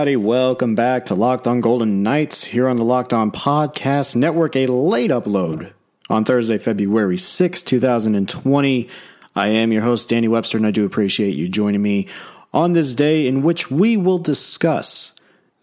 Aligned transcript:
everybody. 0.00 0.16
Welcome 0.16 0.74
back 0.74 1.04
to 1.06 1.14
Locked 1.14 1.46
On 1.46 1.60
Golden 1.60 2.02
Knights 2.02 2.42
here 2.42 2.70
on 2.70 2.76
the 2.76 2.84
Locked 2.84 3.12
On 3.12 3.30
Podcast 3.30 4.16
Network. 4.16 4.56
A 4.56 4.66
late 4.66 5.10
upload 5.10 5.74
on 6.08 6.24
Thursday, 6.24 6.56
February 6.56 7.18
6, 7.18 7.62
2020. 7.62 8.88
I 9.36 9.48
am 9.48 9.72
your 9.72 9.82
host, 9.82 10.08
Danny 10.08 10.26
Webster, 10.26 10.56
and 10.56 10.66
I 10.66 10.70
do 10.70 10.86
appreciate 10.86 11.34
you 11.34 11.50
joining 11.50 11.82
me 11.82 12.08
on 12.54 12.72
this 12.72 12.94
day 12.94 13.26
in 13.26 13.42
which 13.42 13.70
we 13.70 13.98
will 13.98 14.16
discuss 14.16 15.12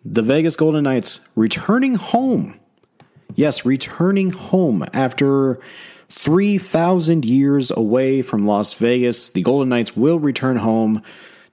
the 0.06 0.22
Vegas 0.22 0.56
Golden 0.56 0.84
Knights 0.84 1.20
returning 1.36 1.96
home. 1.96 2.60
Yes, 3.34 3.66
returning 3.66 4.30
home 4.30 4.86
after 4.94 5.60
3,000 6.10 7.26
years 7.26 7.72
away 7.72 8.22
from 8.22 8.46
Las 8.46 8.74
Vegas. 8.74 9.30
The 9.30 9.42
Golden 9.42 9.70
Knights 9.70 9.98
will 9.98 10.20
return 10.20 10.58
home 10.58 11.02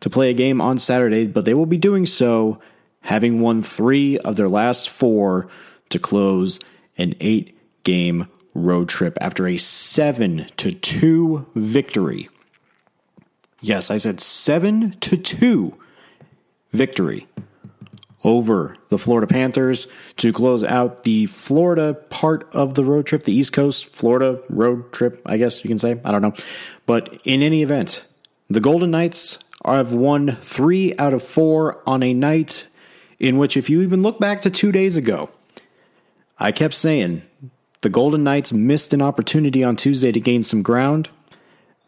to 0.01 0.11
play 0.11 0.29
a 0.29 0.35
game 0.35 0.61
on 0.61 0.79
Saturday, 0.79 1.27
but 1.27 1.47
they 1.47 1.55
will 1.55 1.65
be 1.65 1.79
doing 1.79 2.05
so 2.05 2.61
having 3.05 3.41
won 3.41 3.63
three 3.63 4.19
of 4.19 4.37
their 4.37 4.49
last 4.49 4.89
four 4.89 5.49
to 5.91 5.99
close 5.99 6.59
an 6.97 7.15
eight 7.21 7.59
game 7.85 8.27
road 8.55 8.89
trip 8.89 9.19
after 9.21 9.47
a 9.47 9.57
7 9.57 10.47
to 10.57 10.73
2 10.73 11.47
victory. 11.55 12.29
Yes, 13.61 13.91
I 13.91 13.97
said 13.97 14.21
7 14.21 14.93
to 15.01 15.17
2 15.17 15.79
victory 16.71 17.27
over 18.23 18.77
the 18.89 18.99
Florida 18.99 19.27
Panthers 19.27 19.87
to 20.17 20.33
close 20.33 20.65
out 20.65 21.05
the 21.05 21.27
Florida 21.27 21.95
part 21.95 22.49
of 22.55 22.75
the 22.75 22.85
road 22.85 23.07
trip, 23.07 23.25
the 23.25 23.35
East 23.35 23.53
Coast 23.53 23.85
Florida 23.87 24.41
road 24.49 24.93
trip, 24.93 25.21
I 25.27 25.37
guess 25.37 25.63
you 25.63 25.69
can 25.69 25.79
say. 25.79 26.01
I 26.05 26.11
don't 26.11 26.23
know. 26.23 26.35
But 26.87 27.21
in 27.25 27.43
any 27.43 27.63
event, 27.63 28.07
the 28.49 28.61
Golden 28.61 28.91
Knights 28.91 29.39
have 29.65 29.93
won 29.93 30.33
three 30.41 30.95
out 30.99 31.13
of 31.13 31.23
four 31.23 31.83
on 31.87 32.03
a 32.03 32.15
night 32.15 32.67
in 33.25 33.39
which, 33.39 33.57
if 33.57 33.71
you 33.71 33.81
even 33.81 34.03
look 34.03 34.21
back 34.21 34.43
to 34.43 34.51
two 34.51 34.71
days 34.71 34.97
ago, 34.99 35.31
I 36.39 36.53
kept 36.53 36.75
saying 36.75 37.23
the 37.81 37.89
Golden 37.89 38.23
Knights 38.23 38.53
missed 38.53 38.93
an 38.93 39.01
opportunity 39.01 39.65
on 39.65 39.77
Tuesday 39.77 40.13
to 40.13 40.21
gain 40.21 40.43
some 40.43 40.61
ground. 40.61 41.09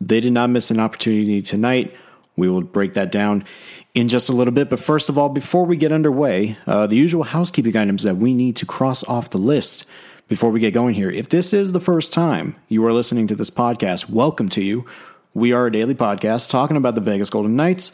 They 0.01 0.20
did 0.20 0.33
not 0.33 0.48
miss 0.48 0.70
an 0.70 0.81
opportunity 0.81 1.42
tonight. 1.42 1.95
We 2.39 2.48
will 2.48 2.62
break 2.62 2.95
that 2.95 3.12
down 3.12 3.45
in 3.92 4.09
just 4.09 4.31
a 4.31 4.33
little 4.33 4.55
bit. 4.55 4.70
But 4.70 4.81
first 4.81 5.11
of 5.11 5.19
all, 5.19 5.29
before 5.29 5.67
we 5.67 5.77
get 5.77 5.92
underway, 5.92 6.57
uh, 6.67 6.87
the 6.87 6.97
usual 6.97 7.25
housekeeping 7.25 7.77
items 7.77 8.05
that 8.05 8.17
we 8.17 8.33
need 8.33 8.57
to 8.57 8.64
cross 8.64 9.05
off 9.05 9.29
the 9.29 9.37
list 9.37 9.84
before 10.29 10.51
we 10.51 10.59
get 10.59 10.73
going 10.73 10.95
here. 10.95 11.11
If 11.11 11.29
this 11.29 11.53
is 11.53 11.73
the 11.73 11.81
first 11.81 12.14
time 12.14 12.57
you 12.69 12.83
are 12.87 12.95
listening 12.95 13.27
to 13.27 13.34
this 13.34 13.51
podcast, 13.51 14.09
welcome 14.09 14.48
to 14.51 14.62
you. 14.62 14.87
We 15.34 15.53
are 15.53 15.67
a 15.67 15.73
daily 15.73 15.95
podcast 15.95 16.48
talking 16.48 16.79
about 16.79 16.95
the 16.95 17.03
Vegas 17.03 17.29
Golden 17.29 17.57
Knights, 17.57 17.92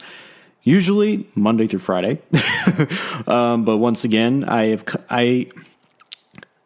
usually 0.63 1.27
Monday 1.35 1.67
through 1.67 1.79
Friday. 1.79 2.21
um, 3.27 3.65
but 3.65 3.77
once 3.77 4.03
again, 4.03 4.45
I 4.45 4.67
have 4.67 4.85
I 5.09 5.51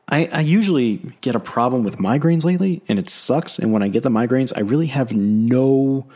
I, 0.09 0.29
I 0.31 0.39
usually 0.41 0.97
get 1.19 1.35
a 1.35 1.39
problem 1.39 1.83
with 1.83 1.97
migraines 1.97 2.45
lately, 2.45 2.81
and 2.87 2.97
it 2.97 3.09
sucks. 3.09 3.59
And 3.59 3.73
when 3.73 3.83
I 3.83 3.89
get 3.89 4.03
the 4.03 4.09
migraines, 4.09 4.53
I 4.55 4.61
really 4.61 4.87
have 4.87 5.11
no, 5.11 6.07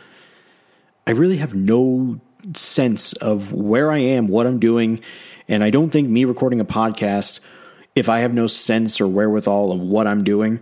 I 1.06 1.10
really 1.10 1.36
have 1.36 1.54
no 1.54 2.18
sense 2.54 3.12
of 3.14 3.52
where 3.52 3.92
I 3.92 3.98
am, 3.98 4.28
what 4.28 4.46
I'm 4.46 4.58
doing, 4.58 5.00
and 5.46 5.62
I 5.62 5.68
don't 5.68 5.90
think 5.90 6.08
me 6.08 6.24
recording 6.24 6.58
a 6.58 6.64
podcast, 6.64 7.40
if 7.94 8.08
I 8.08 8.20
have 8.20 8.32
no 8.32 8.46
sense 8.46 8.98
or 8.98 9.06
wherewithal 9.06 9.72
of 9.72 9.80
what 9.80 10.06
I'm 10.06 10.24
doing, 10.24 10.60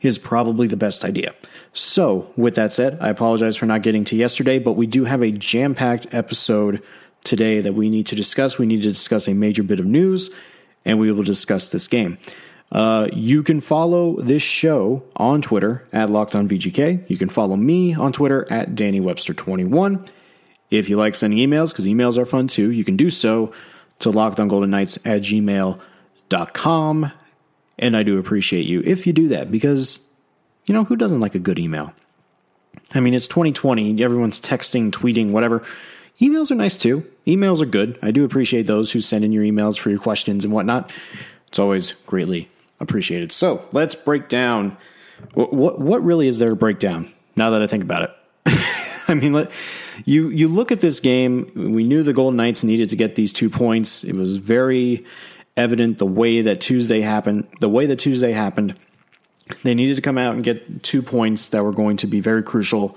is 0.00 0.18
probably 0.18 0.68
the 0.68 0.76
best 0.76 1.04
idea. 1.04 1.34
So, 1.74 2.32
with 2.36 2.54
that 2.54 2.72
said, 2.72 2.98
I 3.00 3.08
apologize 3.08 3.56
for 3.56 3.66
not 3.66 3.82
getting 3.82 4.04
to 4.04 4.16
yesterday, 4.16 4.60
but 4.60 4.72
we 4.72 4.86
do 4.86 5.04
have 5.04 5.22
a 5.22 5.32
jam 5.32 5.74
packed 5.74 6.06
episode 6.14 6.80
today 7.24 7.60
that 7.60 7.72
we 7.72 7.90
need 7.90 8.06
to 8.06 8.14
discuss. 8.14 8.58
We 8.58 8.66
need 8.66 8.82
to 8.82 8.88
discuss 8.88 9.26
a 9.26 9.34
major 9.34 9.64
bit 9.64 9.80
of 9.80 9.86
news, 9.86 10.30
and 10.84 11.00
we 11.00 11.10
will 11.10 11.24
discuss 11.24 11.70
this 11.70 11.88
game. 11.88 12.18
Uh, 12.70 13.08
you 13.12 13.42
can 13.42 13.60
follow 13.60 14.20
this 14.20 14.42
show 14.42 15.02
on 15.16 15.42
Twitter 15.42 15.84
at 15.92 16.10
Locked 16.10 16.36
On 16.36 16.48
VGK. 16.48 17.10
You 17.10 17.16
can 17.16 17.28
follow 17.28 17.56
me 17.56 17.92
on 17.92 18.12
Twitter 18.12 18.46
at 18.52 18.76
Danny 18.76 19.00
Webster 19.00 19.34
21 19.34 20.06
If 20.70 20.88
you 20.88 20.96
like 20.96 21.16
sending 21.16 21.38
emails, 21.40 21.70
because 21.70 21.86
emails 21.86 22.16
are 22.18 22.26
fun 22.26 22.46
too, 22.46 22.70
you 22.70 22.84
can 22.84 22.96
do 22.96 23.10
so 23.10 23.52
to 23.98 24.10
lockedongoldenKnights 24.10 24.98
at 25.04 25.22
gmail.com. 25.22 27.12
And 27.78 27.96
I 27.96 28.02
do 28.04 28.18
appreciate 28.18 28.66
you 28.66 28.80
if 28.84 29.06
you 29.06 29.12
do 29.12 29.28
that 29.28 29.50
because, 29.50 30.08
you 30.66 30.74
know, 30.74 30.84
who 30.84 30.96
doesn't 30.96 31.20
like 31.20 31.34
a 31.34 31.38
good 31.38 31.58
email? 31.58 31.92
I 32.94 33.00
mean, 33.00 33.14
it's 33.14 33.28
2020, 33.28 34.02
everyone's 34.02 34.40
texting, 34.40 34.90
tweeting, 34.90 35.30
whatever. 35.30 35.62
Emails 36.20 36.50
are 36.50 36.56
nice 36.56 36.78
too. 36.78 37.08
Emails 37.26 37.60
are 37.60 37.66
good. 37.66 37.98
I 38.02 38.10
do 38.10 38.24
appreciate 38.24 38.66
those 38.66 38.92
who 38.92 39.00
send 39.00 39.24
in 39.24 39.32
your 39.32 39.44
emails 39.44 39.78
for 39.78 39.90
your 39.90 39.98
questions 39.98 40.44
and 40.44 40.52
whatnot. 40.52 40.92
It's 41.48 41.58
always 41.58 41.92
greatly 42.06 42.48
appreciated. 42.80 43.32
So 43.32 43.66
let's 43.72 43.94
break 43.94 44.28
down 44.28 44.76
what 45.34 45.52
what, 45.52 45.80
what 45.80 46.04
really 46.04 46.28
is 46.28 46.38
there 46.38 46.50
to 46.50 46.56
break 46.56 46.78
down 46.78 47.12
now 47.36 47.50
that 47.50 47.62
I 47.62 47.66
think 47.66 47.82
about 47.82 48.02
it. 48.02 48.10
I 49.08 49.14
mean, 49.14 49.32
let, 49.32 49.50
you 50.04 50.28
you 50.28 50.48
look 50.48 50.72
at 50.72 50.80
this 50.80 51.00
game. 51.00 51.50
We 51.54 51.84
knew 51.84 52.02
the 52.02 52.12
Golden 52.12 52.36
Knights 52.36 52.64
needed 52.64 52.90
to 52.90 52.96
get 52.96 53.14
these 53.14 53.32
two 53.32 53.50
points. 53.50 54.04
It 54.04 54.14
was 54.14 54.36
very 54.36 55.04
evident 55.56 55.98
the 55.98 56.06
way 56.06 56.42
that 56.42 56.60
Tuesday 56.60 57.00
happened. 57.00 57.48
The 57.60 57.68
way 57.68 57.86
that 57.86 57.96
Tuesday 57.96 58.32
happened, 58.32 58.74
they 59.62 59.74
needed 59.74 59.96
to 59.96 60.02
come 60.02 60.18
out 60.18 60.34
and 60.34 60.42
get 60.42 60.82
two 60.82 61.02
points 61.02 61.48
that 61.48 61.62
were 61.62 61.72
going 61.72 61.96
to 61.98 62.06
be 62.06 62.20
very 62.20 62.42
crucial 62.42 62.96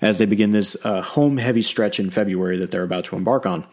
as 0.00 0.18
they 0.18 0.26
begin 0.26 0.52
this 0.52 0.76
uh, 0.84 1.02
home 1.02 1.36
heavy 1.36 1.62
stretch 1.62 1.98
in 1.98 2.10
February 2.10 2.56
that 2.58 2.70
they're 2.70 2.82
about 2.82 3.04
to 3.06 3.16
embark 3.16 3.46
on. 3.46 3.64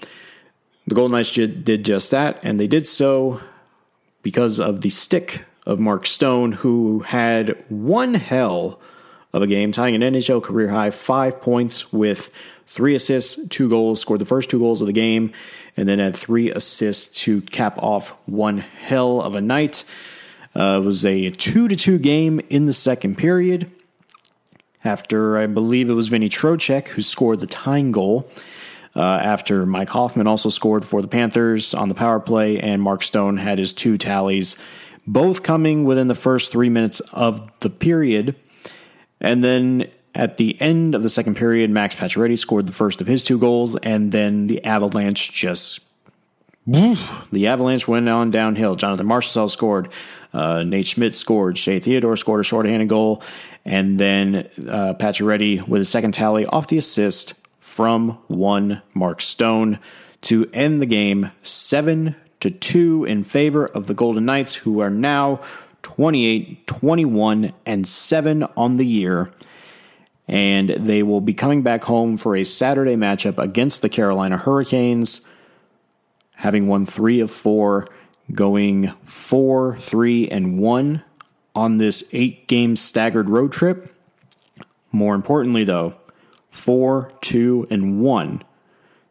The 0.87 0.95
Golden 0.95 1.11
Knights 1.11 1.33
did 1.33 1.85
just 1.85 2.11
that, 2.11 2.43
and 2.43 2.59
they 2.59 2.67
did 2.67 2.87
so 2.87 3.41
because 4.23 4.59
of 4.59 4.81
the 4.81 4.89
stick 4.89 5.43
of 5.65 5.79
Mark 5.79 6.05
Stone, 6.05 6.53
who 6.53 6.99
had 6.99 7.61
one 7.69 8.13
hell 8.13 8.79
of 9.33 9.41
a 9.41 9.47
game, 9.47 9.71
tying 9.71 9.95
an 9.95 10.01
NHL 10.01 10.41
career 10.41 10.69
high 10.69 10.89
five 10.89 11.41
points 11.41 11.91
with 11.91 12.31
three 12.65 12.95
assists, 12.95 13.37
two 13.49 13.69
goals, 13.69 13.99
scored 13.99 14.21
the 14.21 14.25
first 14.25 14.49
two 14.49 14.59
goals 14.59 14.81
of 14.81 14.87
the 14.87 14.93
game, 14.93 15.33
and 15.75 15.87
then 15.87 15.99
had 15.99 16.15
three 16.15 16.49
assists 16.49 17.21
to 17.23 17.41
cap 17.41 17.77
off 17.77 18.09
one 18.25 18.59
hell 18.59 19.21
of 19.21 19.35
a 19.35 19.41
night. 19.41 19.83
Uh, 20.55 20.79
it 20.81 20.85
was 20.85 21.05
a 21.05 21.29
two 21.31 21.67
to 21.67 21.75
two 21.75 21.99
game 21.99 22.39
in 22.49 22.65
the 22.65 22.73
second 22.73 23.17
period. 23.17 23.71
After 24.83 25.37
I 25.37 25.47
believe 25.47 25.89
it 25.89 25.93
was 25.93 26.07
Vinny 26.07 26.29
Trocheck 26.29 26.89
who 26.89 27.01
scored 27.01 27.39
the 27.39 27.47
tying 27.47 27.91
goal. 27.91 28.29
Uh, 28.95 29.19
after 29.21 29.65
Mike 29.65 29.89
Hoffman 29.89 30.25
also 30.25 30.49
scored 30.49 30.83
for 30.83 31.03
the 31.03 31.07
Panthers 31.07 31.75
on 31.75 31.87
the 31.87 31.93
power 31.93 32.19
play, 32.19 32.59
and 32.59 32.81
Mark 32.81 33.03
Stone 33.03 33.37
had 33.37 33.59
his 33.59 33.71
two 33.71 33.95
tallies, 33.95 34.55
both 35.05 35.43
coming 35.43 35.83
within 35.83 36.07
the 36.07 36.15
first 36.15 36.51
three 36.51 36.69
minutes 36.69 36.99
of 37.13 37.51
the 37.59 37.69
period. 37.69 38.35
And 39.21 39.43
then 39.43 39.91
at 40.15 40.37
the 40.37 40.59
end 40.59 40.95
of 40.95 41.03
the 41.03 41.09
second 41.09 41.37
period, 41.37 41.69
Max 41.69 41.93
Pacioretty 41.95 42.39
scored 42.39 42.65
the 42.65 42.73
first 42.73 42.99
of 42.99 43.05
his 43.05 43.23
two 43.23 43.37
goals, 43.37 43.75
and 43.75 44.11
then 44.11 44.47
the 44.47 44.63
Avalanche 44.65 45.31
just 45.31 45.81
the 47.31 47.47
Avalanche 47.47 47.87
went 47.87 48.09
on 48.09 48.31
downhill. 48.31 48.75
Jonathan 48.75 49.07
Marchessault 49.07 49.51
scored. 49.51 49.89
Uh, 50.33 50.63
Nate 50.63 50.87
Schmidt 50.87 51.15
scored. 51.15 51.57
Shea 51.57 51.79
Theodore 51.79 52.17
scored 52.17 52.41
a 52.41 52.43
shorthanded 52.43 52.89
goal. 52.89 53.21
And 53.65 53.99
then 53.99 54.49
uh, 54.67 54.93
Pacioretty 54.99 55.67
with 55.67 55.81
a 55.81 55.85
second 55.85 56.13
tally 56.13 56.45
off 56.45 56.67
the 56.67 56.77
assist 56.77 57.33
from 57.59 58.17
one 58.27 58.81
Mark 58.93 59.21
Stone 59.21 59.79
to 60.21 60.49
end 60.53 60.81
the 60.81 60.85
game 60.85 61.31
7 61.41 62.15
to 62.39 62.49
2 62.49 63.05
in 63.05 63.23
favor 63.23 63.65
of 63.65 63.87
the 63.87 63.93
Golden 63.93 64.25
Knights, 64.25 64.55
who 64.55 64.79
are 64.79 64.89
now 64.89 65.41
28, 65.83 66.65
21, 66.65 67.53
and 67.65 67.87
7 67.87 68.43
on 68.55 68.77
the 68.77 68.85
year. 68.85 69.31
And 70.27 70.69
they 70.69 71.03
will 71.03 71.21
be 71.21 71.33
coming 71.33 71.61
back 71.61 71.83
home 71.83 72.17
for 72.17 72.35
a 72.35 72.43
Saturday 72.43 72.95
matchup 72.95 73.37
against 73.37 73.81
the 73.81 73.89
Carolina 73.89 74.37
Hurricanes 74.37 75.25
having 76.37 76.67
won 76.67 76.85
three 76.85 77.19
of 77.19 77.31
four, 77.31 77.87
going 78.31 78.89
four, 79.05 79.75
three, 79.77 80.27
and 80.29 80.59
one 80.59 81.03
on 81.55 81.77
this 81.77 82.07
eight 82.11 82.47
game 82.47 82.75
staggered 82.75 83.29
road 83.29 83.51
trip. 83.51 83.93
More 84.91 85.15
importantly, 85.15 85.63
though, 85.63 85.95
four, 86.49 87.11
two, 87.21 87.67
and 87.69 88.01
one 88.01 88.43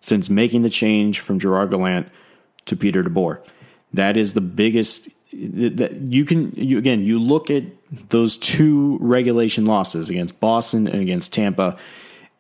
since 0.01 0.31
making 0.31 0.63
the 0.63 0.71
change 0.71 1.21
from 1.21 1.39
Gerard 1.39 1.71
Gallant 1.71 2.09
to 2.67 2.77
Peter 2.77 3.03
DeBoer. 3.03 3.45
That 3.93 4.17
is 4.17 4.35
the 4.35 4.41
biggest 4.41 5.09
that 5.33 5.93
you 6.01 6.25
can 6.25 6.53
you, 6.55 6.79
again 6.79 7.05
you 7.05 7.19
look 7.21 7.51
at 7.51 7.65
those 8.09 8.39
two 8.39 8.97
regulation 9.01 9.67
losses 9.67 10.09
against 10.09 10.41
Boston 10.41 10.87
and 10.87 11.03
against 11.03 11.35
Tampa 11.35 11.77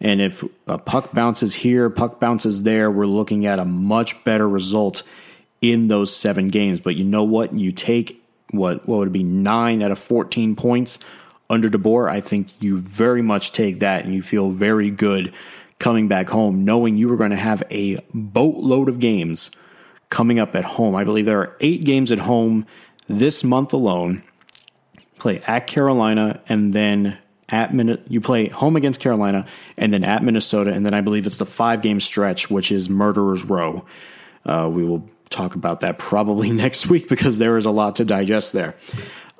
and 0.00 0.20
if 0.20 0.44
a 0.66 0.78
puck 0.78 1.12
bounces 1.12 1.54
here, 1.54 1.88
puck 1.88 2.20
bounces 2.20 2.64
there, 2.64 2.90
we're 2.90 3.06
looking 3.06 3.46
at 3.46 3.58
a 3.58 3.64
much 3.64 4.22
better 4.24 4.48
result 4.48 5.02
in 5.60 5.88
those 5.88 6.14
seven 6.14 6.48
games. 6.48 6.80
But 6.80 6.96
you 6.96 7.04
know 7.04 7.24
what? 7.24 7.52
You 7.52 7.72
take 7.72 8.22
what 8.50 8.86
what 8.88 8.98
would 8.98 9.12
be 9.12 9.22
nine 9.22 9.82
out 9.82 9.90
of 9.90 9.98
fourteen 9.98 10.56
points 10.56 10.98
under 11.48 11.68
DeBoer. 11.68 12.10
I 12.10 12.20
think 12.20 12.48
you 12.60 12.78
very 12.78 13.22
much 13.22 13.52
take 13.52 13.80
that, 13.80 14.04
and 14.04 14.14
you 14.14 14.22
feel 14.22 14.50
very 14.50 14.90
good 14.90 15.32
coming 15.78 16.08
back 16.08 16.30
home, 16.30 16.64
knowing 16.64 16.96
you 16.96 17.08
were 17.08 17.16
going 17.16 17.30
to 17.30 17.36
have 17.36 17.62
a 17.70 17.98
boatload 18.14 18.88
of 18.88 18.98
games 18.98 19.50
coming 20.10 20.38
up 20.38 20.54
at 20.54 20.64
home. 20.64 20.94
I 20.94 21.04
believe 21.04 21.26
there 21.26 21.40
are 21.40 21.56
eight 21.60 21.84
games 21.84 22.12
at 22.12 22.18
home 22.18 22.66
this 23.08 23.44
month 23.44 23.72
alone. 23.72 24.22
Play 25.18 25.40
at 25.46 25.66
Carolina 25.66 26.40
and 26.48 26.72
then 26.72 27.18
at 27.48 27.74
Min- 27.74 28.02
you 28.08 28.20
play 28.20 28.48
home 28.48 28.76
against 28.76 29.00
Carolina 29.00 29.46
and 29.76 29.92
then 29.92 30.04
at 30.04 30.22
Minnesota 30.22 30.72
and 30.72 30.84
then 30.84 30.94
I 30.94 31.00
believe 31.00 31.26
it's 31.26 31.38
the 31.38 31.46
five 31.46 31.80
game 31.80 32.00
stretch 32.00 32.50
which 32.50 32.70
is 32.70 32.88
Murderers 32.88 33.44
Row. 33.44 33.84
Uh, 34.44 34.70
we 34.72 34.84
will 34.84 35.08
talk 35.28 35.54
about 35.54 35.80
that 35.80 35.98
probably 35.98 36.50
next 36.64 36.86
week 36.86 37.08
because 37.08 37.38
there 37.38 37.56
is 37.56 37.66
a 37.66 37.70
lot 37.70 37.96
to 37.96 38.04
digest 38.04 38.52
there. 38.52 38.76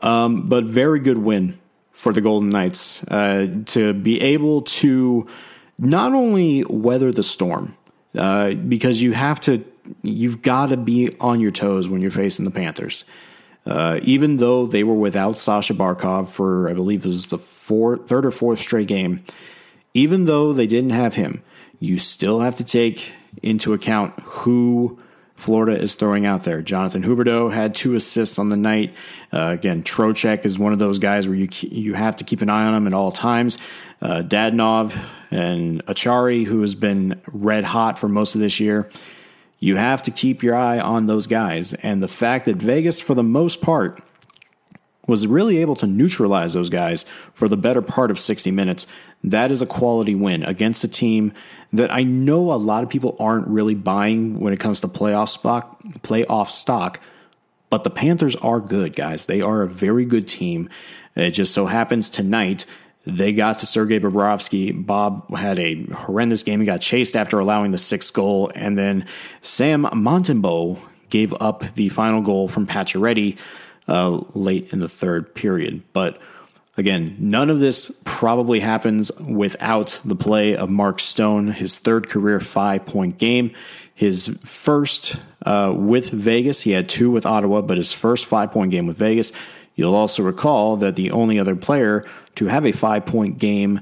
Um, 0.02 0.48
but 0.48 0.64
very 0.64 1.00
good 1.00 1.18
win 1.18 1.58
for 1.90 2.12
the 2.12 2.20
Golden 2.20 2.50
Knights 2.50 3.02
uh, 3.04 3.46
to 3.66 3.94
be 3.94 4.20
able 4.20 4.62
to 4.62 5.26
not 5.78 6.12
only 6.12 6.64
weather 6.64 7.12
the 7.12 7.22
storm 7.22 7.76
uh, 8.14 8.52
because 8.52 9.00
you 9.00 9.12
have 9.12 9.40
to 9.40 9.64
you've 10.02 10.42
got 10.42 10.70
to 10.70 10.76
be 10.76 11.16
on 11.20 11.40
your 11.40 11.50
toes 11.50 11.88
when 11.88 12.00
you're 12.00 12.10
facing 12.10 12.44
the 12.44 12.50
Panthers. 12.50 13.04
Uh, 13.64 13.98
even 14.02 14.36
though 14.36 14.66
they 14.66 14.84
were 14.84 14.94
without 14.94 15.36
Sasha 15.36 15.74
Barkov 15.74 16.28
for, 16.28 16.68
I 16.68 16.72
believe 16.72 17.04
it 17.04 17.08
was 17.08 17.28
the 17.28 17.38
fourth, 17.38 18.08
third 18.08 18.24
or 18.24 18.30
fourth 18.30 18.60
straight 18.60 18.86
game, 18.86 19.24
even 19.92 20.26
though 20.26 20.52
they 20.52 20.66
didn't 20.66 20.90
have 20.90 21.14
him, 21.14 21.42
you 21.80 21.98
still 21.98 22.40
have 22.40 22.56
to 22.56 22.64
take 22.64 23.12
into 23.42 23.72
account 23.72 24.14
who 24.22 25.00
Florida 25.36 25.80
is 25.80 25.94
throwing 25.94 26.26
out 26.26 26.44
there. 26.44 26.62
Jonathan 26.62 27.02
Huberdeau 27.02 27.52
had 27.52 27.74
two 27.74 27.94
assists 27.94 28.38
on 28.38 28.48
the 28.48 28.56
night. 28.56 28.94
Uh, 29.32 29.50
again, 29.52 29.82
Trocheck 29.82 30.44
is 30.44 30.58
one 30.58 30.72
of 30.72 30.78
those 30.78 30.98
guys 30.98 31.28
where 31.28 31.36
you 31.36 31.48
you 31.60 31.94
have 31.94 32.16
to 32.16 32.24
keep 32.24 32.40
an 32.40 32.48
eye 32.48 32.64
on 32.64 32.74
him 32.74 32.86
at 32.86 32.94
all 32.94 33.12
times. 33.12 33.58
Uh, 34.00 34.22
Dadonov 34.26 34.96
and 35.30 35.84
Acciari, 35.86 36.44
who 36.46 36.62
has 36.62 36.74
been 36.74 37.20
red 37.32 37.64
hot 37.64 37.98
for 37.98 38.08
most 38.08 38.34
of 38.34 38.40
this 38.40 38.60
year, 38.60 38.88
you 39.58 39.76
have 39.76 40.02
to 40.02 40.10
keep 40.10 40.42
your 40.42 40.54
eye 40.54 40.78
on 40.78 41.06
those 41.06 41.26
guys. 41.26 41.72
And 41.74 42.02
the 42.02 42.08
fact 42.08 42.46
that 42.46 42.56
Vegas, 42.56 43.00
for 43.00 43.14
the 43.14 43.22
most 43.22 43.60
part, 43.60 44.02
was 45.06 45.26
really 45.26 45.58
able 45.58 45.76
to 45.76 45.86
neutralize 45.86 46.54
those 46.54 46.70
guys 46.70 47.04
for 47.32 47.48
the 47.48 47.56
better 47.56 47.82
part 47.82 48.10
of 48.10 48.18
60 48.18 48.50
minutes. 48.50 48.86
That 49.22 49.50
is 49.50 49.62
a 49.62 49.66
quality 49.66 50.14
win 50.14 50.42
against 50.42 50.84
a 50.84 50.88
team 50.88 51.32
that 51.72 51.92
I 51.92 52.02
know 52.02 52.52
a 52.52 52.54
lot 52.54 52.82
of 52.82 52.88
people 52.88 53.16
aren't 53.18 53.48
really 53.48 53.74
buying 53.74 54.40
when 54.40 54.52
it 54.52 54.60
comes 54.60 54.80
to 54.80 54.88
playoff 54.88 55.28
stock, 55.28 55.82
playoff 56.02 56.50
stock. 56.50 57.00
But 57.70 57.84
the 57.84 57.90
Panthers 57.90 58.36
are 58.36 58.60
good, 58.60 58.94
guys. 58.94 59.26
They 59.26 59.40
are 59.40 59.62
a 59.62 59.68
very 59.68 60.04
good 60.04 60.28
team. 60.28 60.68
It 61.16 61.32
just 61.32 61.52
so 61.52 61.66
happens 61.66 62.08
tonight 62.10 62.66
they 63.06 63.32
got 63.32 63.60
to 63.60 63.66
Sergei 63.66 64.00
Bobrovsky. 64.00 64.84
Bob 64.84 65.32
had 65.36 65.60
a 65.60 65.84
horrendous 65.86 66.42
game. 66.42 66.58
He 66.58 66.66
got 66.66 66.80
chased 66.80 67.16
after 67.16 67.38
allowing 67.38 67.70
the 67.70 67.78
sixth 67.78 68.12
goal, 68.12 68.50
and 68.56 68.76
then 68.76 69.06
Sam 69.40 69.84
Montembeault 69.84 70.80
gave 71.08 71.32
up 71.40 71.74
the 71.74 71.88
final 71.88 72.20
goal 72.20 72.48
from 72.48 72.66
Pacioretty 72.66 73.38
uh, 73.88 74.20
late 74.34 74.72
in 74.72 74.80
the 74.80 74.88
third 74.88 75.34
period. 75.34 75.82
But 75.92 76.20
again, 76.76 77.16
none 77.18 77.50
of 77.50 77.60
this 77.60 78.00
probably 78.04 78.60
happens 78.60 79.12
without 79.20 80.00
the 80.04 80.16
play 80.16 80.56
of 80.56 80.70
Mark 80.70 81.00
Stone, 81.00 81.48
his 81.48 81.78
third 81.78 82.08
career 82.08 82.40
five 82.40 82.86
point 82.86 83.18
game. 83.18 83.52
His 83.94 84.28
first 84.44 85.16
uh, 85.44 85.72
with 85.74 86.10
Vegas, 86.10 86.62
he 86.62 86.72
had 86.72 86.88
two 86.88 87.10
with 87.10 87.24
Ottawa, 87.24 87.62
but 87.62 87.78
his 87.78 87.92
first 87.92 88.26
five 88.26 88.52
point 88.52 88.70
game 88.70 88.86
with 88.86 88.98
Vegas. 88.98 89.32
You'll 89.74 89.94
also 89.94 90.22
recall 90.22 90.76
that 90.78 90.96
the 90.96 91.10
only 91.10 91.38
other 91.38 91.54
player 91.54 92.04
to 92.36 92.46
have 92.46 92.66
a 92.66 92.72
five 92.72 93.06
point 93.06 93.38
game 93.38 93.80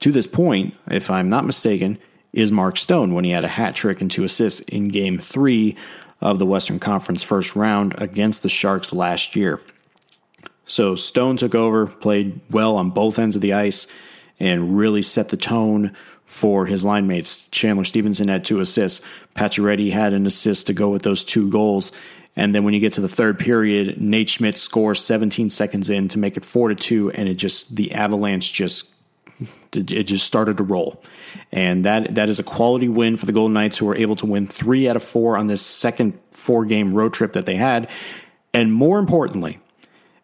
to 0.00 0.12
this 0.12 0.26
point, 0.26 0.74
if 0.90 1.10
I'm 1.10 1.28
not 1.28 1.46
mistaken, 1.46 1.98
is 2.32 2.52
Mark 2.52 2.76
Stone 2.76 3.14
when 3.14 3.24
he 3.24 3.30
had 3.30 3.44
a 3.44 3.48
hat 3.48 3.74
trick 3.74 4.00
and 4.00 4.10
two 4.10 4.24
assists 4.24 4.60
in 4.60 4.88
game 4.88 5.18
three 5.18 5.76
of 6.20 6.38
the 6.38 6.46
Western 6.46 6.78
Conference 6.78 7.22
first 7.22 7.56
round 7.56 7.94
against 7.98 8.42
the 8.42 8.48
Sharks 8.48 8.92
last 8.92 9.36
year. 9.36 9.60
So 10.64 10.94
Stone 10.94 11.36
took 11.36 11.54
over, 11.54 11.86
played 11.86 12.40
well 12.50 12.76
on 12.76 12.90
both 12.90 13.18
ends 13.18 13.36
of 13.36 13.42
the 13.42 13.52
ice, 13.52 13.86
and 14.40 14.76
really 14.76 15.02
set 15.02 15.28
the 15.28 15.36
tone 15.36 15.94
for 16.24 16.66
his 16.66 16.84
line 16.84 17.06
mates. 17.06 17.48
Chandler 17.48 17.84
Stephenson 17.84 18.28
had 18.28 18.44
two 18.44 18.60
assists. 18.60 19.04
Pacioretty 19.34 19.92
had 19.92 20.12
an 20.12 20.26
assist 20.26 20.66
to 20.66 20.72
go 20.72 20.90
with 20.90 21.02
those 21.02 21.24
two 21.24 21.50
goals. 21.50 21.92
And 22.34 22.54
then 22.54 22.64
when 22.64 22.74
you 22.74 22.80
get 22.80 22.92
to 22.94 23.00
the 23.00 23.08
third 23.08 23.38
period, 23.38 23.98
Nate 24.00 24.28
Schmidt 24.28 24.58
scores 24.58 25.02
17 25.02 25.48
seconds 25.48 25.88
in 25.88 26.08
to 26.08 26.18
make 26.18 26.36
it 26.36 26.44
four 26.44 26.68
to 26.68 26.74
two, 26.74 27.10
and 27.12 27.28
it 27.28 27.36
just 27.36 27.74
the 27.76 27.92
Avalanche 27.92 28.52
just 28.52 28.92
it 29.76 30.04
just 30.04 30.26
started 30.26 30.56
to 30.56 30.62
roll. 30.62 31.02
And 31.52 31.84
that 31.84 32.14
that 32.14 32.28
is 32.28 32.38
a 32.38 32.42
quality 32.42 32.88
win 32.88 33.16
for 33.16 33.26
the 33.26 33.32
Golden 33.32 33.54
Knights, 33.54 33.78
who 33.78 33.86
were 33.86 33.96
able 33.96 34.16
to 34.16 34.26
win 34.26 34.46
three 34.46 34.88
out 34.88 34.96
of 34.96 35.02
four 35.02 35.36
on 35.36 35.46
this 35.46 35.62
second 35.62 36.18
four 36.30 36.64
game 36.64 36.94
road 36.94 37.12
trip 37.12 37.32
that 37.34 37.46
they 37.46 37.56
had. 37.56 37.88
And 38.52 38.72
more 38.72 38.98
importantly, 38.98 39.58